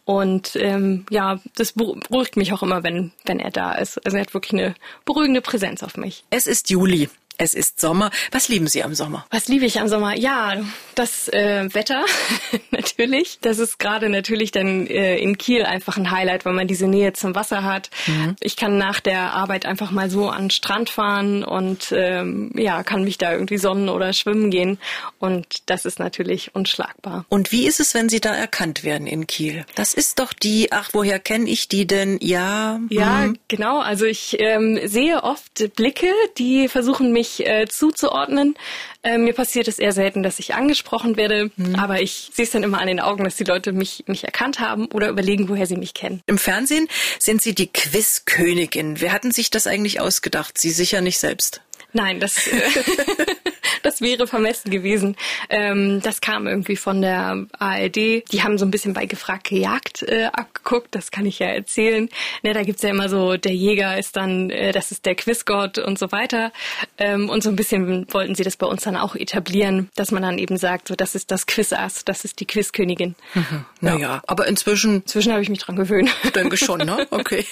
[0.06, 4.06] Und ähm, ja, das beruhigt mich auch immer, wenn, wenn er da ist.
[4.06, 6.24] Also er hat wirklich eine beruhigende Präsenz auf mich.
[6.30, 7.10] Es ist Juli.
[7.38, 8.12] Es ist Sommer.
[8.32, 9.26] Was lieben Sie am Sommer?
[9.30, 10.16] Was liebe ich am Sommer?
[10.18, 10.58] Ja,
[10.96, 12.06] das äh, Wetter
[12.72, 13.40] natürlich.
[13.42, 17.14] Das ist gerade natürlich dann äh, in Kiel einfach ein Highlight, weil man diese Nähe
[17.14, 17.90] zum Wasser hat.
[18.08, 18.36] Mhm.
[18.40, 22.84] Ich kann nach der Arbeit einfach mal so an den Strand fahren und ähm, ja,
[22.84, 24.78] kann mich da irgendwie sonnen oder schwimmen gehen.
[25.20, 27.26] Und das ist natürlich unschlagbar.
[27.30, 29.66] Und wie ist es, wenn Sie da erkannt werden in Kiel?
[29.76, 32.18] Das ist doch die, ach, woher kenne ich die denn?
[32.22, 32.80] Ja.
[32.90, 33.38] Ja, hm.
[33.48, 33.80] genau.
[33.80, 38.56] Also ich ähm, sehe oft Blicke, die versuchen mich mich äh, zuzuordnen.
[39.02, 41.76] Äh, mir passiert es eher selten, dass ich angesprochen werde, mhm.
[41.76, 44.60] aber ich sehe es dann immer an den Augen, dass die Leute mich, mich erkannt
[44.60, 46.22] haben oder überlegen, woher sie mich kennen.
[46.28, 46.88] Im Fernsehen
[47.20, 49.02] sind Sie die Quizkönigin.
[49.02, 50.58] Wer hatten sich das eigentlich ausgedacht?
[50.58, 51.62] Sie sicher nicht selbst.
[51.96, 52.60] Nein, das, äh,
[53.84, 55.16] das wäre vermessen gewesen.
[55.50, 57.96] Ähm, das kam irgendwie von der ARD.
[57.96, 62.10] Die haben so ein bisschen bei Gefragt gejagt äh, abgeguckt, das kann ich ja erzählen.
[62.44, 65.78] Ne, da gibt's ja immer so, der Jäger ist dann, äh, das ist der Quizgott
[65.78, 66.52] und so weiter.
[66.98, 70.22] Ähm, und so ein bisschen wollten sie das bei uns dann auch etablieren, dass man
[70.22, 73.16] dann eben sagt, so das ist das Quizass, das ist die Quizkönigin.
[73.34, 73.66] Mhm.
[73.80, 74.22] Naja, ja.
[74.28, 74.96] aber inzwischen...
[74.96, 76.10] Inzwischen habe ich mich dran gewöhnt.
[76.36, 77.08] Denke schon, ne?
[77.10, 77.46] Okay.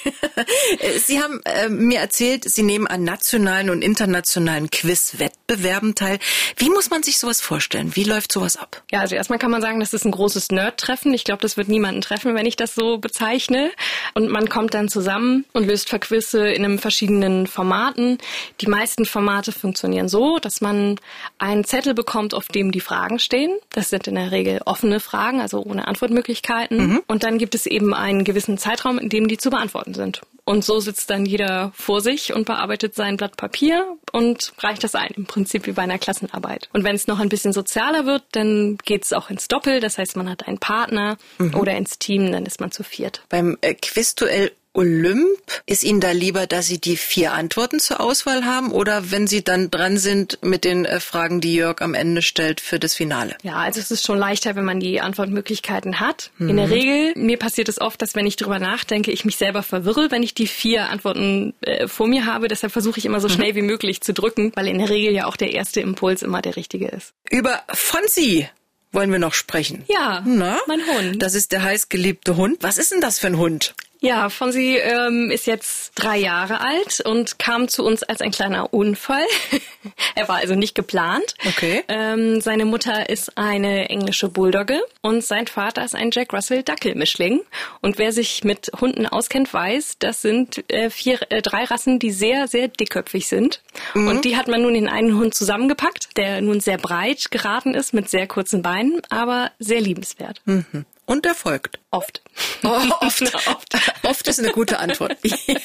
[0.97, 6.17] Sie haben äh, mir erzählt, Sie nehmen an nationalen und internationalen internationalen Quiz-Wettbewerben teil.
[6.57, 7.95] Wie muss man sich sowas vorstellen?
[7.95, 8.81] Wie läuft sowas ab?
[8.91, 11.13] Ja, also erstmal kann man sagen, das ist ein großes Nerd-Treffen.
[11.13, 13.71] Ich glaube, das wird niemanden treffen, wenn ich das so bezeichne.
[14.13, 18.17] Und man kommt dann zusammen und löst Verquisse in einem verschiedenen Formaten.
[18.61, 20.99] Die meisten Formate funktionieren so, dass man
[21.37, 23.57] einen Zettel bekommt, auf dem die Fragen stehen.
[23.69, 26.77] Das sind in der Regel offene Fragen, also ohne Antwortmöglichkeiten.
[26.77, 27.03] Mhm.
[27.07, 30.21] Und dann gibt es eben einen gewissen Zeitraum, in dem die zu beantworten sind.
[30.45, 34.93] Und so sitzt dann jeder vor sich und bearbeitet sein Blatt Papier und reicht das
[34.93, 36.69] ein, im Prinzip wie bei einer Klassenarbeit.
[36.73, 39.79] Und wenn es noch ein bisschen sozialer wird, dann geht es auch ins Doppel.
[39.79, 41.55] Das heißt, man hat einen Partner mhm.
[41.55, 43.23] oder ins Team, dann ist man zu viert.
[43.29, 45.39] Beim äh, Quizduell Olymp?
[45.65, 49.43] Ist Ihnen da lieber, dass Sie die vier Antworten zur Auswahl haben oder wenn Sie
[49.43, 53.35] dann dran sind mit den äh, Fragen, die Jörg am Ende stellt für das Finale?
[53.43, 56.31] Ja, also es ist schon leichter, wenn man die Antwortmöglichkeiten hat.
[56.37, 56.49] Mhm.
[56.49, 59.63] In der Regel, mir passiert es oft, dass wenn ich drüber nachdenke, ich mich selber
[59.63, 62.47] verwirre, wenn ich die vier Antworten äh, vor mir habe.
[62.47, 63.33] Deshalb versuche ich immer so mhm.
[63.33, 66.41] schnell wie möglich zu drücken, weil in der Regel ja auch der erste Impuls immer
[66.41, 67.13] der richtige ist.
[67.29, 68.47] Über Fonsi
[68.91, 69.83] wollen wir noch sprechen.
[69.87, 70.59] Ja, Na?
[70.67, 71.21] mein Hund.
[71.21, 72.57] Das ist der heißgeliebte Hund.
[72.61, 73.73] Was ist denn das für ein Hund?
[74.03, 78.73] Ja, Fonsi ähm, ist jetzt drei Jahre alt und kam zu uns als ein kleiner
[78.73, 79.23] Unfall.
[80.15, 81.35] er war also nicht geplant.
[81.47, 81.85] Okay.
[81.87, 87.43] Ähm, seine Mutter ist eine englische Bulldogge und sein Vater ist ein Jack Russell Dackelmischling.
[87.79, 92.11] Und wer sich mit Hunden auskennt, weiß, das sind äh, vier, äh, drei Rassen, die
[92.11, 93.61] sehr, sehr dickköpfig sind.
[93.93, 94.09] Mhm.
[94.09, 97.93] Und die hat man nun in einen Hund zusammengepackt, der nun sehr breit geraten ist
[97.93, 100.41] mit sehr kurzen Beinen, aber sehr liebenswert.
[100.43, 101.79] Mhm und erfolgt.
[101.91, 102.21] Oft.
[102.63, 102.67] Oh,
[103.01, 103.21] oft.
[103.47, 103.75] oft.
[104.03, 105.17] oft ist eine gute Antwort.
[105.23, 105.59] ja.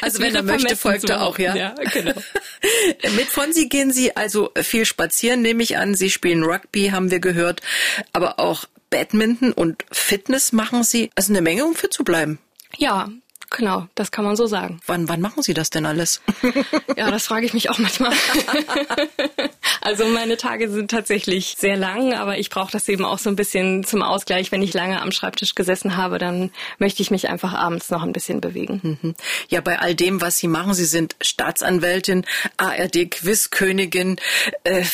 [0.00, 1.54] Also wenn er möchte, folgt er auch, ja.
[1.54, 2.14] Ja, genau.
[3.14, 5.94] Mit Fonsi gehen Sie also viel spazieren, nehme ich an.
[5.94, 7.60] Sie spielen Rugby, haben wir gehört,
[8.12, 11.10] aber auch Badminton und Fitness machen Sie.
[11.14, 12.38] Also eine Menge, um fit zu bleiben.
[12.78, 13.08] Ja,
[13.50, 14.80] Genau, das kann man so sagen.
[14.86, 16.20] Wann, wann machen Sie das denn alles?
[16.96, 18.12] ja, das frage ich mich auch manchmal.
[19.80, 23.36] also meine Tage sind tatsächlich sehr lang, aber ich brauche das eben auch so ein
[23.36, 24.50] bisschen zum Ausgleich.
[24.52, 28.12] Wenn ich lange am Schreibtisch gesessen habe, dann möchte ich mich einfach abends noch ein
[28.12, 28.98] bisschen bewegen.
[29.00, 29.14] Mhm.
[29.48, 32.24] Ja, bei all dem, was Sie machen, Sie sind Staatsanwältin,
[32.56, 34.16] ARD-Quizkönigin.
[34.64, 34.84] Äh,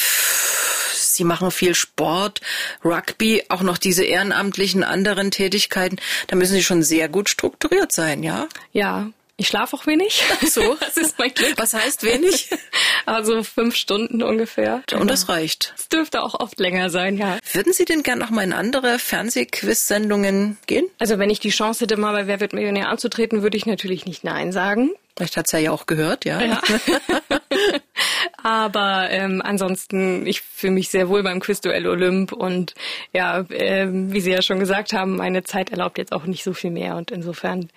[1.14, 2.40] Sie machen viel Sport,
[2.84, 5.96] Rugby, auch noch diese ehrenamtlichen anderen Tätigkeiten.
[6.28, 8.48] Da müssen Sie schon sehr gut strukturiert sein, ja?
[8.72, 9.10] Ja,
[9.42, 10.22] ich schlafe auch wenig.
[10.48, 11.54] So, das ist mein Glück.
[11.56, 12.50] Was heißt wenig?
[13.04, 14.84] Also fünf Stunden ungefähr.
[14.92, 15.74] Und das reicht.
[15.76, 17.36] Es dürfte auch oft länger sein, ja.
[17.52, 20.86] Würden Sie denn gern noch mal in andere Fernsehquiz-Sendungen gehen?
[21.00, 24.06] Also wenn ich die Chance hätte, mal bei Wer wird Millionär anzutreten, würde ich natürlich
[24.06, 24.90] nicht Nein sagen.
[25.16, 26.40] Vielleicht hat's ja auch gehört, ja.
[26.40, 26.62] ja.
[28.42, 32.74] Aber ähm, ansonsten, ich fühle mich sehr wohl beim Quizduell Olymp und
[33.12, 36.52] ja, äh, wie Sie ja schon gesagt haben, meine Zeit erlaubt jetzt auch nicht so
[36.52, 37.68] viel mehr und insofern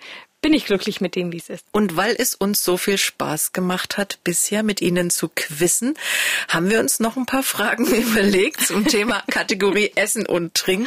[0.46, 1.66] bin ich glücklich mit dem, wie es ist.
[1.72, 5.94] Und weil es uns so viel Spaß gemacht hat, bisher mit Ihnen zu quizzen,
[6.46, 10.86] haben wir uns noch ein paar Fragen überlegt zum Thema Kategorie Essen und Trinken,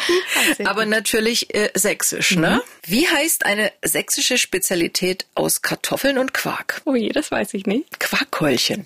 [0.61, 0.91] Ach, aber gut.
[0.91, 2.37] natürlich äh, sächsisch.
[2.37, 2.37] Ne?
[2.37, 2.41] Mhm.
[2.43, 2.61] Ne?
[2.85, 6.81] Wie heißt eine sächsische Spezialität aus Kartoffeln und Quark?
[6.85, 7.99] Oh je, das weiß ich nicht.
[7.99, 8.85] Quarkkeulchen.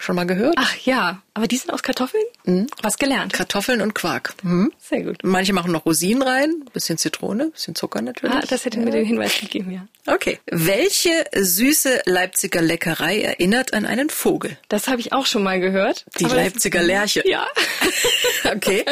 [0.00, 0.54] Schon mal gehört?
[0.56, 2.24] Ach ja, aber die sind aus Kartoffeln?
[2.44, 2.68] Mhm.
[2.82, 3.34] Was gelernt?
[3.34, 4.34] Kartoffeln und Quark.
[4.42, 4.72] Mhm.
[4.78, 5.18] Sehr gut.
[5.22, 8.34] Manche machen noch Rosinen rein, bisschen Zitrone, bisschen Zucker natürlich.
[8.34, 8.84] Ah, das hätte ja.
[8.86, 9.86] mir den Hinweis gegeben, ja.
[10.06, 10.38] Okay.
[10.46, 14.56] Welche süße Leipziger Leckerei erinnert an einen Vogel?
[14.68, 16.06] Das habe ich auch schon mal gehört.
[16.18, 17.22] Die Leipziger Lerche.
[17.28, 17.46] Ja.
[18.54, 18.86] okay.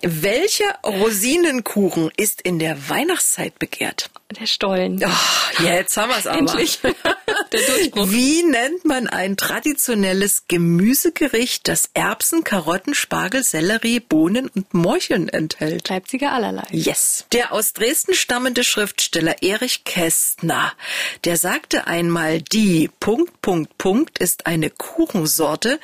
[0.00, 4.10] Welcher Rosinenkuchen ist in der Weihnachtszeit begehrt?
[4.38, 5.02] Der Stollen.
[5.04, 6.38] Oh, jetzt haben wir es aber.
[6.38, 6.78] Endlich.
[7.52, 8.10] der Durchbruch.
[8.10, 15.88] Wie nennt man ein traditionelles Gemüsegericht, das Erbsen, Karotten, Spargel, Sellerie, Bohnen und Morcheln enthält?
[15.88, 16.66] Leipziger allerlei.
[16.70, 17.26] Yes.
[17.32, 20.72] Der aus Dresden stammende Schriftsteller Erich Kästner,
[21.24, 25.78] der sagte einmal, die Punkt, Punkt, Punkt ist eine Kuchensorte,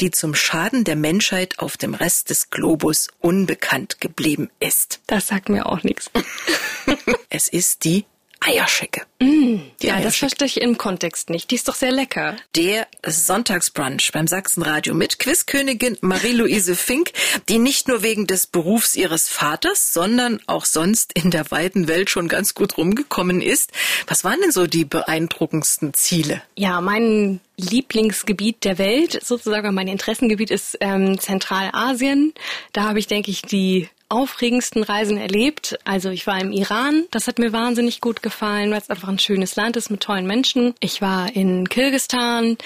[0.00, 5.00] die zum Schaden der Menschheit auf dem Rest des Globus unbekannt geblieben ist.
[5.06, 6.10] Das sagt mir auch nichts.
[7.32, 8.04] es ist die
[8.40, 9.02] Eierschecke.
[9.20, 10.02] Mm, ja, Eierschecke.
[10.02, 11.50] das verstehe ich im Kontext nicht.
[11.50, 12.36] Die ist doch sehr lecker.
[12.56, 17.12] Der Sonntagsbrunch beim Sachsenradio mit Quizkönigin Marie-Louise Fink,
[17.48, 22.10] die nicht nur wegen des Berufs ihres Vaters, sondern auch sonst in der weiten Welt
[22.10, 23.70] schon ganz gut rumgekommen ist.
[24.08, 26.42] Was waren denn so die beeindruckendsten Ziele?
[26.56, 32.34] Ja, mein Lieblingsgebiet der Welt, sozusagen mein Interessengebiet ist ähm, Zentralasien.
[32.72, 35.78] Da habe ich, denke ich, die aufregendsten Reisen erlebt.
[35.84, 39.18] Also ich war im Iran, das hat mir wahnsinnig gut gefallen, weil es einfach ein
[39.18, 40.74] schönes Land ist mit tollen Menschen.
[40.80, 42.56] Ich war in Kirgistan,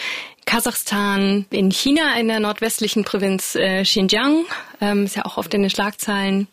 [0.45, 4.45] Kasachstan, in China in der nordwestlichen Provinz äh, Xinjiang,
[4.81, 6.49] ähm, ist ja auch oft in den Schlagzeilen.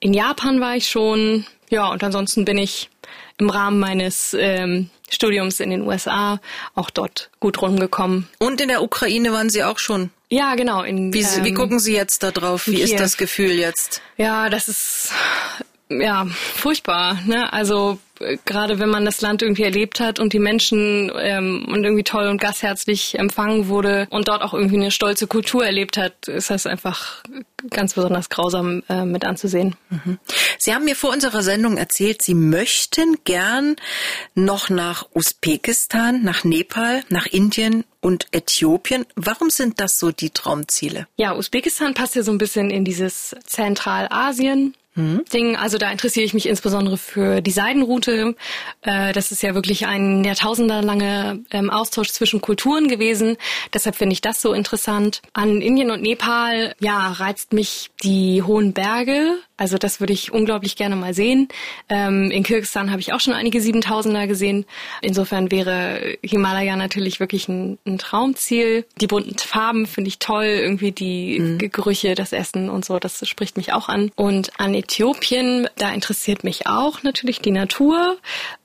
[0.00, 2.88] In Japan war ich schon, ja, und ansonsten bin ich
[3.38, 6.40] im Rahmen meines ähm, Studiums in den USA,
[6.74, 8.28] auch dort gut rumgekommen.
[8.38, 10.10] Und in der Ukraine waren Sie auch schon?
[10.28, 10.82] Ja, genau.
[10.82, 12.66] In, wie, ähm, wie gucken Sie jetzt da drauf?
[12.66, 14.00] Wie ist das Gefühl jetzt?
[14.16, 15.10] Ja, das ist
[15.88, 17.18] ja furchtbar.
[17.26, 17.52] Ne?
[17.52, 17.98] Also
[18.44, 22.26] gerade wenn man das Land irgendwie erlebt hat und die Menschen ähm, und irgendwie toll
[22.26, 26.66] und gastherzlich empfangen wurde und dort auch irgendwie eine stolze Kultur erlebt hat, ist das
[26.66, 27.22] einfach
[27.70, 29.76] ganz besonders grausam äh, mit anzusehen.
[29.90, 30.18] Mhm.
[30.58, 33.76] Sie haben mir vor unserer Sendung erzählt, Sie möchten gern
[34.34, 39.04] noch nach Usbekistan, nach Nepal, nach Indien und Äthiopien.
[39.14, 41.06] Warum sind das so die Traumziele?
[41.16, 45.24] Ja, Usbekistan passt ja so ein bisschen in dieses Zentralasien mhm.
[45.32, 45.56] Ding.
[45.56, 48.34] Also da interessiere ich mich insbesondere für die Seidenroute.
[48.82, 53.36] Äh, das ist ja wirklich ein jahrtausenderlange ähm, Austausch zwischen Kulturen gewesen.
[53.74, 55.22] Deshalb finde ich das so interessant.
[55.32, 59.38] An Indien und Nepal, ja, reizt mich die hohen Berge.
[59.60, 61.48] Also das würde ich unglaublich gerne mal sehen.
[61.90, 64.64] Ähm, in Kirgisistan habe ich auch schon einige Siebentausender gesehen.
[65.02, 68.86] Insofern wäre Himalaya natürlich wirklich ein, ein Traumziel.
[69.02, 70.46] Die bunten Farben finde ich toll.
[70.46, 71.58] Irgendwie die mhm.
[71.58, 74.10] Gerüche, das Essen und so, das spricht mich auch an.
[74.16, 78.18] Und an Äthiopien, da interessiert mich auch natürlich die Natur,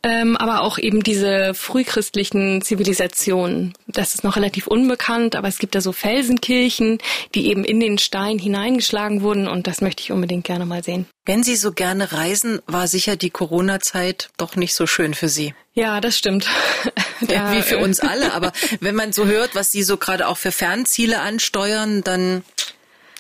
[0.04, 3.74] ähm, aber auch eben diese frühchristlichen Zivilisationen.
[3.88, 7.00] Das ist noch relativ unbekannt, aber es gibt da so Felsenkirchen,
[7.34, 11.06] die eben in den Stein hineingeschlagen wurden und das möchte ich unbedingt gerne mal sehen.
[11.26, 15.56] Wenn Sie so gerne reisen, war sicher die Corona-Zeit doch nicht so schön für Sie.
[15.74, 16.48] Ja, das stimmt.
[17.28, 18.34] ja, wie für uns alle.
[18.34, 22.44] Aber wenn man so hört, was Sie so gerade auch für Fernziele ansteuern, dann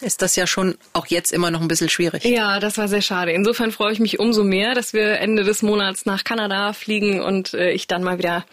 [0.02, 2.24] ist das ja schon auch jetzt immer noch ein bisschen schwierig.
[2.26, 3.32] Ja, das war sehr schade.
[3.32, 7.54] Insofern freue ich mich umso mehr, dass wir Ende des Monats nach Kanada fliegen und
[7.54, 8.46] äh, ich dann mal wieder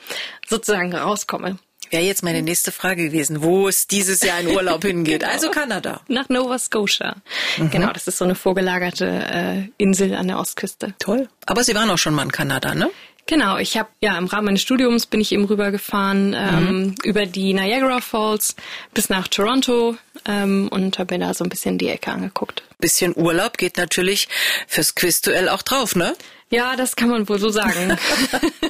[0.48, 1.58] sozusagen rauskomme.
[1.90, 5.20] Wäre jetzt meine nächste Frage gewesen, wo es dieses Jahr in Urlaub hingeht.
[5.20, 5.32] genau.
[5.32, 6.00] Also Kanada.
[6.08, 7.16] Nach Nova Scotia.
[7.58, 7.70] Mhm.
[7.70, 10.94] Genau, das ist so eine vorgelagerte äh, Insel an der Ostküste.
[10.98, 11.28] Toll.
[11.44, 12.90] Aber Sie waren auch schon mal in Kanada, ne?
[13.26, 16.94] Genau, ich habe ja im Rahmen meines Studiums bin ich eben rübergefahren ähm, mhm.
[17.04, 18.56] über die Niagara Falls
[18.94, 19.96] bis nach Toronto
[20.26, 22.64] ähm, und habe mir da so ein bisschen die Ecke angeguckt.
[22.78, 24.28] Bisschen Urlaub geht natürlich
[24.66, 26.14] fürs Quizduell auch drauf, ne?
[26.52, 27.96] Ja, das kann man wohl so sagen.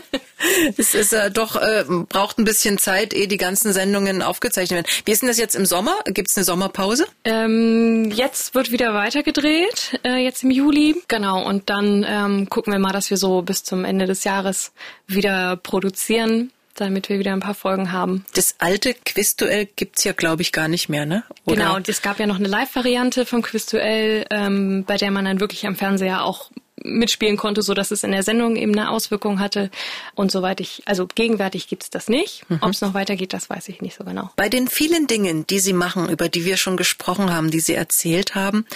[0.79, 5.03] es ist äh, doch äh, braucht ein bisschen Zeit, ehe die ganzen Sendungen aufgezeichnet werden.
[5.05, 5.97] Wie ist denn das jetzt im Sommer?
[6.07, 7.07] Gibt es eine Sommerpause?
[7.25, 11.03] Ähm, jetzt wird wieder weitergedreht, äh, jetzt im Juli.
[11.09, 14.73] Genau, und dann ähm, gucken wir mal, dass wir so bis zum Ende des Jahres
[15.09, 18.25] wieder produzieren damit wir wieder ein paar Folgen haben.
[18.33, 21.23] Das alte Quizduell gibt's ja, glaube ich, gar nicht mehr, ne?
[21.45, 21.57] Oder?
[21.57, 25.39] Genau, und es gab ja noch eine Live-Variante vom Quizduell, ähm, bei der man dann
[25.39, 26.51] wirklich am Fernseher auch
[26.85, 29.71] mitspielen konnte, so dass es in der Sendung eben eine Auswirkung hatte.
[30.15, 32.49] Und soweit ich, also gegenwärtig gibt's das nicht.
[32.49, 32.59] Mhm.
[32.61, 34.31] Ob es noch weitergeht, das weiß ich nicht so genau.
[34.37, 37.75] Bei den vielen Dingen, die Sie machen, über die wir schon gesprochen haben, die Sie
[37.75, 38.67] erzählt haben,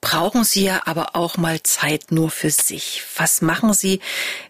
[0.00, 3.02] brauchen Sie ja aber auch mal Zeit nur für sich.
[3.16, 4.00] Was machen Sie,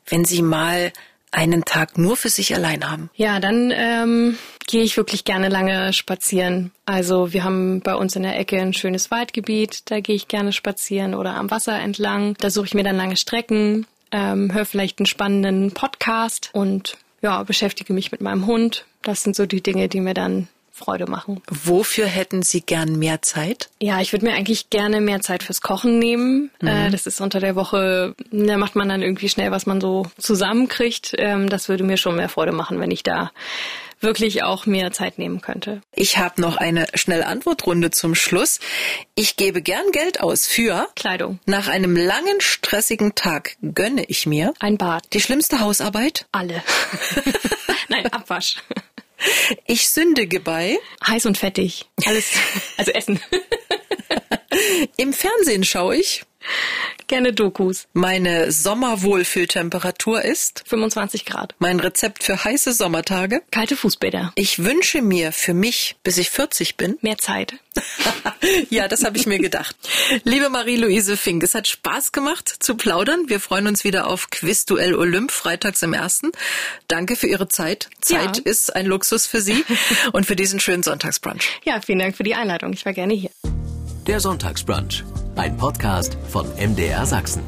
[0.06, 0.92] wenn Sie mal
[1.30, 3.10] einen Tag nur für sich allein haben?
[3.14, 6.72] Ja, dann ähm, gehe ich wirklich gerne lange spazieren.
[6.84, 10.52] Also wir haben bei uns in der Ecke ein schönes Waldgebiet, da gehe ich gerne
[10.52, 12.34] spazieren oder am Wasser entlang.
[12.38, 17.42] Da suche ich mir dann lange Strecken, ähm, höre vielleicht einen spannenden Podcast und ja,
[17.42, 18.84] beschäftige mich mit meinem Hund.
[19.02, 21.40] Das sind so die Dinge, die mir dann Freude machen.
[21.48, 23.70] Wofür hätten Sie gern mehr Zeit?
[23.80, 26.50] Ja, ich würde mir eigentlich gerne mehr Zeit fürs Kochen nehmen.
[26.60, 26.68] Mhm.
[26.68, 30.06] Äh, das ist unter der Woche, da macht man dann irgendwie schnell, was man so
[30.18, 31.14] zusammenkriegt.
[31.16, 33.32] Ähm, das würde mir schon mehr Freude machen, wenn ich da
[34.00, 35.82] wirklich auch mehr Zeit nehmen könnte.
[35.94, 38.60] Ich habe noch eine schnelle Antwortrunde zum Schluss.
[39.14, 41.38] Ich gebe gern Geld aus für Kleidung.
[41.46, 45.04] Nach einem langen, stressigen Tag gönne ich mir ein Bad.
[45.12, 46.26] Die schlimmste Hausarbeit?
[46.32, 46.62] Alle.
[47.88, 48.56] Nein, Abwasch.
[49.66, 51.86] Ich sündige bei heiß und fettig.
[52.04, 52.32] Alles,
[52.76, 53.20] also Essen.
[54.96, 56.24] Im Fernsehen schaue ich
[57.06, 57.86] Gerne Dokus.
[57.92, 61.54] Meine Sommerwohlfühltemperatur ist 25 Grad.
[61.58, 63.42] Mein Rezept für heiße Sommertage?
[63.52, 64.32] Kalte Fußbäder.
[64.34, 67.54] Ich wünsche mir für mich, bis ich 40 bin, mehr Zeit.
[68.70, 69.76] ja, das habe ich mir gedacht.
[70.24, 73.28] Liebe Marie-Louise Fink, es hat Spaß gemacht zu plaudern.
[73.28, 76.32] Wir freuen uns wieder auf Quizduell Olymp, freitags im ersten.
[76.88, 77.88] Danke für Ihre Zeit.
[78.00, 78.42] Zeit ja.
[78.44, 79.64] ist ein Luxus für Sie
[80.12, 81.60] und für diesen schönen Sonntagsbrunch.
[81.64, 82.72] Ja, vielen Dank für die Einladung.
[82.72, 83.30] Ich war gerne hier.
[84.06, 85.04] Der Sonntagsbrunch,
[85.36, 87.42] ein Podcast von MDR Sachsen.